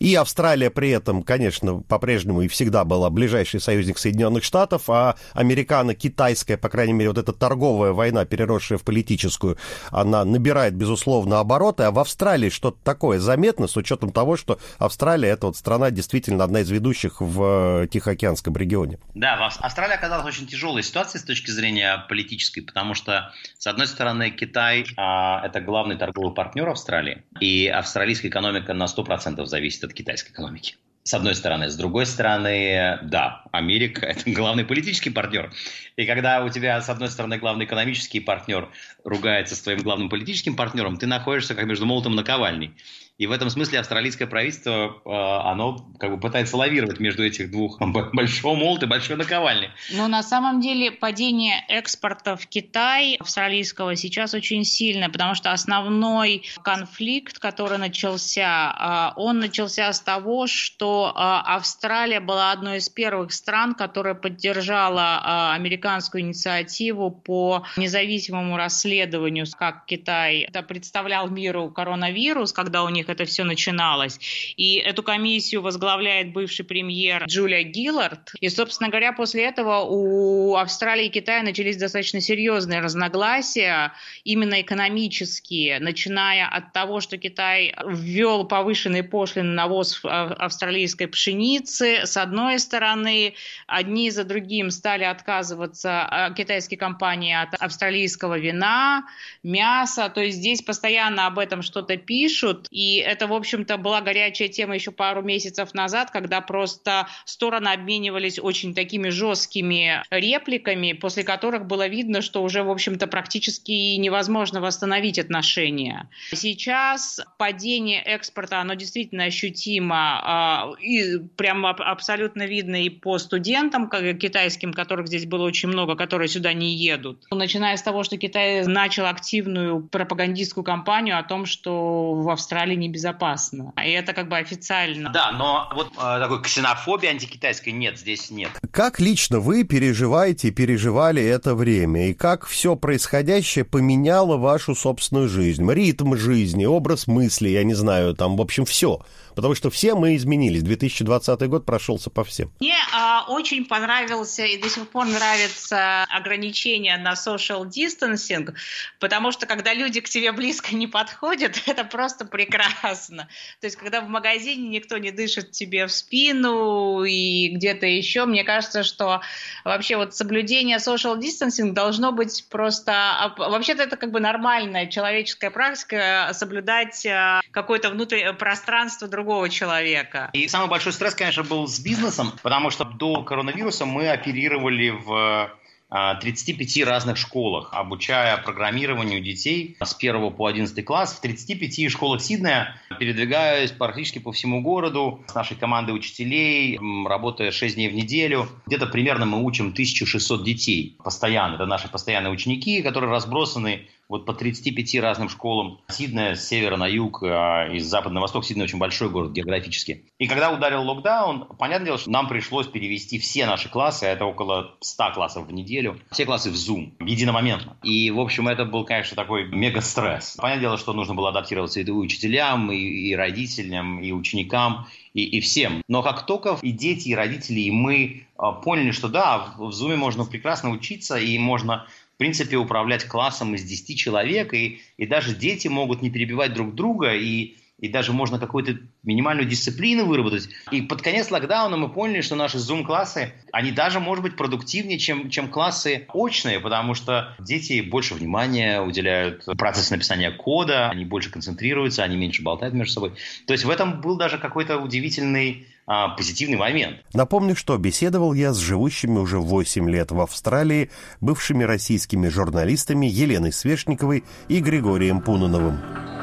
И 0.00 0.16
Австралия 0.16 0.70
при 0.70 0.90
этом, 0.90 1.22
конечно, 1.22 1.78
по-прежнему 1.78 2.42
и 2.42 2.48
всегда 2.48 2.84
была 2.84 3.08
ближайший 3.08 3.60
союзник 3.60 3.98
Соединенных 3.98 4.42
Штатов, 4.42 4.90
а 4.90 5.14
американо-китайская, 5.34 6.56
по 6.56 6.68
крайней 6.68 6.94
мере, 6.94 7.10
вот 7.10 7.18
эта 7.18 7.32
торговая 7.32 7.92
война, 7.92 8.24
переросшая 8.24 8.78
в 8.78 8.82
политическую, 8.82 9.58
она 9.92 10.24
набирает, 10.24 10.74
безусловно, 10.74 11.38
обороты, 11.38 11.84
а 11.84 11.92
в 11.92 12.00
Австралии 12.00 12.48
что-то 12.48 12.78
такое 12.82 13.20
заметно 13.28 13.66
с 13.66 13.76
учетом 13.76 14.10
того, 14.10 14.38
что 14.38 14.58
Австралия 14.78 15.28
это 15.28 15.48
вот 15.48 15.56
страна 15.56 15.90
действительно 15.90 16.44
одна 16.44 16.60
из 16.60 16.70
ведущих 16.70 17.20
в 17.20 17.82
э, 17.82 17.86
Тихоокеанском 17.88 18.56
регионе. 18.56 18.98
Да, 19.14 19.34
Австралия 19.60 19.96
оказалась 19.96 20.24
очень 20.24 20.46
тяжелой 20.46 20.82
ситуации 20.82 21.18
с 21.18 21.24
точки 21.24 21.50
зрения 21.50 22.06
политической, 22.08 22.62
потому 22.62 22.94
что, 22.94 23.30
с 23.58 23.66
одной 23.66 23.86
стороны, 23.86 24.30
Китай 24.30 24.86
а, 24.96 25.46
это 25.46 25.60
главный 25.60 25.98
торговый 25.98 26.34
партнер 26.34 26.66
Австралии, 26.70 27.22
и 27.38 27.66
австралийская 27.66 28.30
экономика 28.30 28.72
на 28.72 28.84
100% 28.84 29.44
зависит 29.44 29.84
от 29.84 29.92
китайской 29.92 30.30
экономики 30.30 30.76
с 31.08 31.14
одной 31.14 31.34
стороны. 31.34 31.70
С 31.70 31.76
другой 31.76 32.04
стороны, 32.04 32.98
да, 33.02 33.42
Америка– 33.50 34.04
это 34.06 34.30
главный 34.30 34.64
политический 34.64 35.08
партнер. 35.08 35.50
И 35.96 36.04
когда 36.04 36.44
у 36.44 36.50
тебя, 36.50 36.80
с 36.82 36.88
одной 36.90 37.08
стороны, 37.08 37.38
главный 37.38 37.64
экономический 37.64 38.20
партнер 38.20 38.68
ругается 39.04 39.56
с 39.56 39.60
твоим 39.60 39.78
главным 39.78 40.10
политическим 40.10 40.54
партнером, 40.54 40.98
ты 40.98 41.06
находишься 41.06 41.54
как 41.54 41.64
между 41.64 41.86
молотом 41.86 42.12
и 42.12 42.16
наковальней. 42.16 42.74
И 43.18 43.26
в 43.26 43.32
этом 43.32 43.50
смысле 43.50 43.80
австралийское 43.80 44.28
правительство, 44.28 45.02
э, 45.04 45.10
оно 45.10 45.84
как 45.98 46.12
бы 46.12 46.20
пытается 46.20 46.56
лавировать 46.56 47.00
между 47.00 47.26
этих 47.26 47.50
двух 47.50 47.80
большого 48.12 48.54
молота 48.54 48.86
и 48.86 48.88
большой 48.88 49.16
наковальни. 49.16 49.70
Но 49.92 50.06
на 50.06 50.22
самом 50.22 50.60
деле 50.60 50.92
падение 50.92 51.64
экспорта 51.68 52.36
в 52.36 52.46
Китай 52.46 53.16
австралийского 53.16 53.96
сейчас 53.96 54.34
очень 54.34 54.64
сильно, 54.64 55.10
потому 55.10 55.34
что 55.34 55.50
основной 55.50 56.44
конфликт, 56.62 57.40
который 57.40 57.78
начался, 57.78 59.12
э, 59.16 59.20
он 59.20 59.40
начался 59.40 59.92
с 59.92 60.00
того, 60.00 60.46
что 60.46 61.12
э, 61.12 61.18
Австралия 61.18 62.20
была 62.20 62.52
одной 62.52 62.78
из 62.78 62.88
первых 62.88 63.32
стран, 63.32 63.74
которая 63.74 64.14
поддержала 64.14 65.54
американскую 65.54 66.22
инициативу 66.22 67.10
по 67.10 67.64
независимому 67.76 68.56
расследованию, 68.56 69.46
как 69.58 69.86
Китай 69.86 70.48
представлял 70.68 71.28
миру 71.28 71.70
коронавирус, 71.70 72.52
когда 72.52 72.84
у 72.84 72.88
них 72.88 73.07
них 73.08 73.14
это 73.14 73.24
все 73.24 73.44
начиналось. 73.44 74.18
И 74.56 74.76
эту 74.76 75.02
комиссию 75.02 75.62
возглавляет 75.62 76.32
бывший 76.32 76.64
премьер 76.64 77.24
Джулия 77.26 77.62
Гиллард. 77.62 78.32
И, 78.40 78.48
собственно 78.48 78.90
говоря, 78.90 79.12
после 79.12 79.44
этого 79.44 79.80
у 79.80 80.56
Австралии 80.56 81.06
и 81.06 81.10
Китая 81.10 81.42
начались 81.42 81.76
достаточно 81.76 82.20
серьезные 82.20 82.80
разногласия, 82.80 83.92
именно 84.24 84.60
экономические, 84.60 85.80
начиная 85.80 86.46
от 86.46 86.72
того, 86.72 87.00
что 87.00 87.16
Китай 87.18 87.74
ввел 87.86 88.44
повышенные 88.44 89.02
пошлины 89.02 89.52
на 89.52 89.66
ввоз 89.66 90.00
австралийской 90.02 91.06
пшеницы. 91.06 92.02
С 92.04 92.16
одной 92.16 92.58
стороны, 92.58 93.34
одни 93.66 94.10
за 94.10 94.24
другим 94.24 94.70
стали 94.70 95.04
отказываться 95.04 96.06
а, 96.06 96.30
китайские 96.30 96.78
компании 96.78 97.34
от 97.34 97.54
австралийского 97.60 98.38
вина, 98.38 99.04
мяса. 99.42 100.08
То 100.08 100.20
есть 100.20 100.38
здесь 100.38 100.62
постоянно 100.62 101.26
об 101.26 101.38
этом 101.38 101.62
что-то 101.62 101.96
пишут. 101.96 102.66
И 102.70 102.97
это, 102.98 103.26
в 103.26 103.32
общем-то, 103.32 103.76
была 103.76 104.00
горячая 104.00 104.48
тема 104.48 104.74
еще 104.74 104.90
пару 104.90 105.22
месяцев 105.22 105.74
назад, 105.74 106.10
когда 106.10 106.40
просто 106.40 107.08
стороны 107.24 107.68
обменивались 107.68 108.38
очень 108.38 108.74
такими 108.74 109.08
жесткими 109.08 110.02
репликами, 110.10 110.92
после 110.92 111.24
которых 111.24 111.66
было 111.66 111.86
видно, 111.86 112.22
что 112.22 112.42
уже, 112.42 112.62
в 112.62 112.70
общем-то, 112.70 113.06
практически 113.06 113.96
невозможно 113.96 114.60
восстановить 114.60 115.18
отношения. 115.18 116.08
Сейчас 116.32 117.20
падение 117.38 118.02
экспорта, 118.02 118.60
оно 118.60 118.74
действительно 118.74 119.24
ощутимо, 119.24 120.20
а, 120.24 120.72
и 120.80 121.18
прямо 121.36 121.70
абсолютно 121.70 122.46
видно 122.46 122.82
и 122.82 122.88
по 122.88 123.18
студентам 123.18 123.90
китайским, 123.90 124.72
которых 124.72 125.08
здесь 125.08 125.26
было 125.26 125.44
очень 125.44 125.68
много, 125.68 125.96
которые 125.96 126.28
сюда 126.28 126.52
не 126.52 126.74
едут. 126.74 127.24
Начиная 127.30 127.76
с 127.76 127.82
того, 127.82 128.02
что 128.02 128.16
Китай 128.16 128.64
начал 128.66 129.06
активную 129.06 129.82
пропагандистскую 129.82 130.64
кампанию 130.64 131.18
о 131.18 131.22
том, 131.22 131.46
что 131.46 132.14
в 132.14 132.28
Австралии 132.30 132.76
небезопасно. 132.88 133.72
И 133.82 133.90
это 133.90 134.12
как 134.12 134.28
бы 134.28 134.36
официально. 134.36 135.10
Да, 135.10 135.32
но 135.32 135.70
вот 135.74 135.92
э, 135.92 135.96
такой 135.96 136.42
ксенофобии 136.42 137.08
антикитайской 137.08 137.72
нет, 137.72 137.98
здесь 137.98 138.30
нет. 138.30 138.50
Как 138.72 139.00
лично 139.00 139.40
вы 139.40 139.64
переживаете 139.64 140.48
и 140.48 140.50
переживали 140.50 141.22
это 141.22 141.54
время? 141.54 142.08
И 142.08 142.14
как 142.14 142.46
все 142.46 142.76
происходящее 142.76 143.64
поменяло 143.64 144.36
вашу 144.36 144.74
собственную 144.74 145.28
жизнь? 145.28 145.70
Ритм 145.70 146.16
жизни, 146.16 146.64
образ 146.64 147.06
мысли, 147.06 147.48
я 147.48 147.64
не 147.64 147.74
знаю, 147.74 148.14
там, 148.14 148.36
в 148.36 148.40
общем, 148.40 148.64
все. 148.64 149.00
Потому 149.34 149.54
что 149.54 149.70
все 149.70 149.94
мы 149.94 150.16
изменились. 150.16 150.62
2020 150.62 151.40
год 151.42 151.64
прошелся 151.64 152.10
по 152.10 152.24
всем. 152.24 152.50
Мне 152.58 152.74
а, 152.92 153.24
очень 153.28 153.64
понравился 153.66 154.44
и 154.44 154.60
до 154.60 154.68
сих 154.68 154.88
пор 154.88 155.06
нравится 155.06 156.04
ограничение 156.04 156.96
на 156.96 157.12
social 157.12 157.64
distancing, 157.64 158.52
потому 158.98 159.30
что 159.30 159.46
когда 159.46 159.74
люди 159.74 160.00
к 160.00 160.08
тебе 160.08 160.32
близко 160.32 160.74
не 160.74 160.88
подходят, 160.88 161.62
это 161.66 161.84
просто 161.84 162.24
прекрасно. 162.24 162.77
То 162.82 163.26
есть 163.62 163.76
когда 163.76 164.00
в 164.00 164.08
магазине 164.08 164.68
никто 164.68 164.98
не 164.98 165.10
дышит 165.10 165.52
тебе 165.52 165.86
в 165.86 165.92
спину 165.92 167.04
и 167.04 167.48
где-то 167.54 167.86
еще, 167.86 168.24
мне 168.24 168.44
кажется, 168.44 168.82
что 168.82 169.20
вообще 169.64 169.96
вот 169.96 170.14
соблюдение 170.14 170.78
social 170.78 171.18
distancing 171.18 171.72
должно 171.72 172.12
быть 172.12 172.46
просто... 172.50 173.34
Вообще-то 173.36 173.84
это 173.84 173.96
как 173.96 174.10
бы 174.10 174.20
нормальная 174.20 174.86
человеческая 174.86 175.50
практика 175.50 176.30
соблюдать 176.32 177.06
а, 177.06 177.40
какое-то 177.50 177.90
внутреннее 177.90 178.32
пространство 178.32 179.06
другого 179.06 179.28
другого 179.28 179.48
человека. 179.48 180.30
И 180.32 180.48
самый 180.48 180.68
большой 180.68 180.92
стресс, 180.92 181.14
конечно, 181.14 181.42
был 181.42 181.66
с 181.66 181.78
бизнесом, 181.80 182.32
потому 182.42 182.70
что 182.70 182.84
до 182.84 183.22
коронавируса 183.22 183.84
мы 183.84 184.10
оперировали 184.10 184.90
в 184.90 185.50
35 185.90 186.78
а, 186.78 186.84
разных 186.84 187.16
школах, 187.16 187.70
обучая 187.72 188.36
программированию 188.38 189.22
детей 189.22 189.76
с 189.80 189.96
1 189.96 190.32
по 190.32 190.46
11 190.46 190.84
класс 190.84 191.14
в 191.14 191.20
35 191.20 191.90
школах 191.90 192.20
Сиднея, 192.20 192.80
передвигаясь 192.98 193.70
практически 193.72 194.18
по 194.18 194.32
всему 194.32 194.60
городу 194.60 195.24
с 195.26 195.34
нашей 195.34 195.56
командой 195.56 195.92
учителей, 195.92 196.78
работая 197.06 197.50
6 197.50 197.76
дней 197.76 197.88
в 197.88 197.94
неделю. 197.94 198.48
Где-то 198.66 198.86
примерно 198.86 199.24
мы 199.24 199.42
учим 199.42 199.68
1600 199.68 200.44
детей 200.44 200.96
постоянно. 201.02 201.54
Это 201.54 201.66
наши 201.66 201.88
постоянные 201.88 202.32
ученики, 202.32 202.82
которые 202.82 203.10
разбросаны 203.10 203.88
вот 204.08 204.24
по 204.24 204.32
35 204.32 205.00
разным 205.00 205.28
школам. 205.28 205.80
Сиднея 205.88 206.34
с 206.34 206.46
севера 206.46 206.76
на 206.76 206.86
юг, 206.86 207.22
а, 207.22 207.68
из 207.72 207.86
запада 207.86 208.14
на 208.14 208.20
восток. 208.20 208.44
Сидней 208.44 208.64
очень 208.64 208.78
большой 208.78 209.10
город 209.10 209.32
географически. 209.32 210.04
И 210.18 210.26
когда 210.26 210.50
ударил 210.50 210.82
локдаун, 210.82 211.44
понятное 211.58 211.86
дело, 211.86 211.98
что 211.98 212.10
нам 212.10 212.28
пришлось 212.28 212.66
перевести 212.66 213.18
все 213.18 213.46
наши 213.46 213.68
классы, 213.68 214.04
а 214.04 214.08
это 214.08 214.24
около 214.24 214.76
100 214.80 215.12
классов 215.12 215.46
в 215.46 215.52
неделю, 215.52 216.00
все 216.10 216.24
классы 216.24 216.50
в 216.50 216.54
Zoom, 216.54 216.92
единомоментно. 217.00 217.76
И, 217.82 218.10
в 218.10 218.20
общем, 218.20 218.48
это 218.48 218.64
был, 218.64 218.84
конечно, 218.84 219.16
такой 219.16 219.46
мега-стресс. 219.46 220.36
Понятное 220.38 220.62
дело, 220.62 220.78
что 220.78 220.92
нужно 220.92 221.14
было 221.14 221.28
адаптироваться 221.28 221.80
и 221.80 221.90
учителям, 221.90 222.72
и, 222.72 222.76
и 222.76 223.14
родителям, 223.14 224.00
и 224.00 224.12
ученикам, 224.12 224.86
и, 225.12 225.24
и 225.24 225.40
всем. 225.40 225.82
Но 225.88 226.02
как 226.02 226.26
только 226.26 226.58
и 226.62 226.72
дети, 226.72 227.08
и 227.08 227.14
родители, 227.14 227.60
и 227.60 227.70
мы 227.70 228.26
а, 228.36 228.52
поняли, 228.52 228.92
что 228.92 229.08
да, 229.08 229.54
в 229.56 229.70
Zoom 229.70 229.96
можно 229.96 230.24
прекрасно 230.24 230.70
учиться, 230.70 231.16
и 231.16 231.38
можно 231.38 231.86
принципе, 232.18 232.56
управлять 232.56 233.04
классом 233.04 233.54
из 233.54 233.64
10 233.64 233.96
человек, 233.98 234.52
и, 234.52 234.80
и 234.96 235.06
даже 235.06 235.34
дети 235.34 235.68
могут 235.68 236.02
не 236.02 236.10
перебивать 236.10 236.52
друг 236.52 236.74
друга, 236.74 237.14
и, 237.14 237.56
и 237.78 237.88
даже 237.88 238.12
можно 238.12 238.38
какую-то 238.38 238.78
минимальную 239.02 239.48
дисциплину 239.48 240.04
выработать. 240.06 240.48
И 240.70 240.82
под 240.82 241.02
конец 241.02 241.30
локдауна 241.30 241.76
мы 241.76 241.88
поняли, 241.88 242.20
что 242.20 242.34
наши 242.34 242.58
Zoom-классы, 242.58 243.32
они 243.52 243.70
даже, 243.70 244.00
может 244.00 244.22
быть, 244.22 244.36
продуктивнее, 244.36 244.98
чем, 244.98 245.30
чем 245.30 245.48
классы 245.48 246.06
очные, 246.12 246.60
потому 246.60 246.94
что 246.94 247.34
дети 247.38 247.80
больше 247.80 248.14
внимания 248.14 248.80
уделяют 248.82 249.44
процессу 249.56 249.94
написания 249.94 250.30
кода, 250.30 250.90
они 250.90 251.04
больше 251.04 251.30
концентрируются, 251.30 252.02
они 252.02 252.16
меньше 252.16 252.42
болтают 252.42 252.74
между 252.74 252.94
собой. 252.94 253.12
То 253.46 253.52
есть 253.52 253.64
в 253.64 253.70
этом 253.70 254.00
был 254.00 254.16
даже 254.16 254.38
какой-то 254.38 254.78
удивительный 254.78 255.66
а, 255.86 256.08
позитивный 256.08 256.58
момент. 256.58 256.98
Напомню, 257.14 257.54
что 257.56 257.78
беседовал 257.78 258.34
я 258.34 258.52
с 258.52 258.58
живущими 258.58 259.18
уже 259.18 259.38
8 259.38 259.88
лет 259.88 260.10
в 260.10 260.20
Австралии 260.20 260.90
бывшими 261.20 261.64
российскими 261.64 262.28
журналистами 262.28 263.06
Еленой 263.06 263.52
Свешниковой 263.52 264.24
и 264.48 264.60
Григорием 264.60 265.20
Пуноновым. 265.20 266.17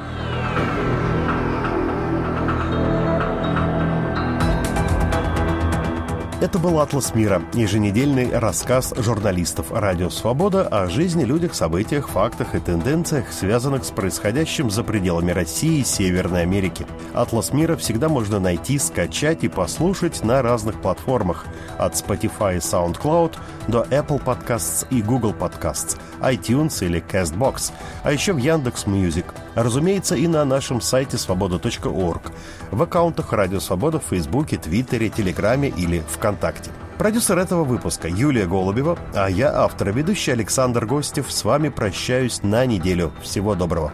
Это 6.46 6.60
был 6.60 6.80
«Атлас 6.80 7.16
мира»– 7.16 7.42
еженедельный 7.56 8.38
рассказ 8.38 8.94
журналистов 8.96 9.72
«Радио 9.72 10.12
Свобода» 10.12 10.68
о 10.68 10.88
жизни, 10.88 11.24
людях, 11.24 11.56
событиях, 11.56 12.08
фактах 12.08 12.54
и 12.54 12.60
тенденциях, 12.60 13.34
связанных 13.34 13.84
с 13.84 13.90
происходящим 13.90 14.70
за 14.70 14.84
пределами 14.84 15.32
России 15.32 15.80
и 15.80 15.84
Северной 15.84 16.44
Америки. 16.44 16.86
«Атлас 17.16 17.52
мира» 17.52 17.76
всегда 17.76 18.10
можно 18.10 18.40
найти, 18.40 18.78
скачать 18.78 19.44
и 19.44 19.48
послушать 19.48 20.24
на 20.24 20.44
разных 20.44 20.80
платформах– 20.84 21.48
от 21.80 21.94
Spotify 21.94 22.58
и 22.58 22.60
SoundCloud 22.60 23.38
до 23.68 23.82
Apple 23.90 24.24
Podcasts 24.24 24.86
и 24.92 25.02
Google 25.02 25.34
Podcasts, 25.34 25.98
iTunes 26.22 26.86
или 26.86 27.04
CastBox, 27.04 27.72
а 28.04 28.12
еще 28.12 28.34
в 28.34 28.38
Яндекс 28.38 28.86
Music. 28.86 29.26
Разумеется, 29.56 30.16
и 30.16 30.28
на 30.28 30.46
нашем 30.46 30.82
сайте 30.82 31.18
svoboda.org, 31.18 32.32
в 32.72 32.82
аккаунтах 32.84 33.34
«Радио 33.34 33.60
Свобода» 33.60 34.00
в 34.00 34.04
Фейсбуке, 34.10 34.58
Твиттере, 34.58 35.10
Телеграме 35.10 35.70
или 35.70 36.04
ВКонтакте. 36.10 36.72
Продюсер 36.98 37.38
этого 37.38 37.64
выпуска 37.64 38.08
Юлия 38.08 38.46
Голубева, 38.46 38.98
а 39.14 39.30
я, 39.30 39.54
автор 39.54 39.90
и 39.90 39.94
ведущий 39.94 40.32
Александр 40.32 40.86
Гостев, 40.86 41.32
с 41.32 41.44
вами 41.44 41.70
прощаюсь 41.70 42.44
на 42.44 42.66
неделю. 42.66 43.12
Всего 43.22 43.56
доброго. 43.56 43.94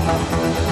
thank 0.00 0.58
you 0.58 0.69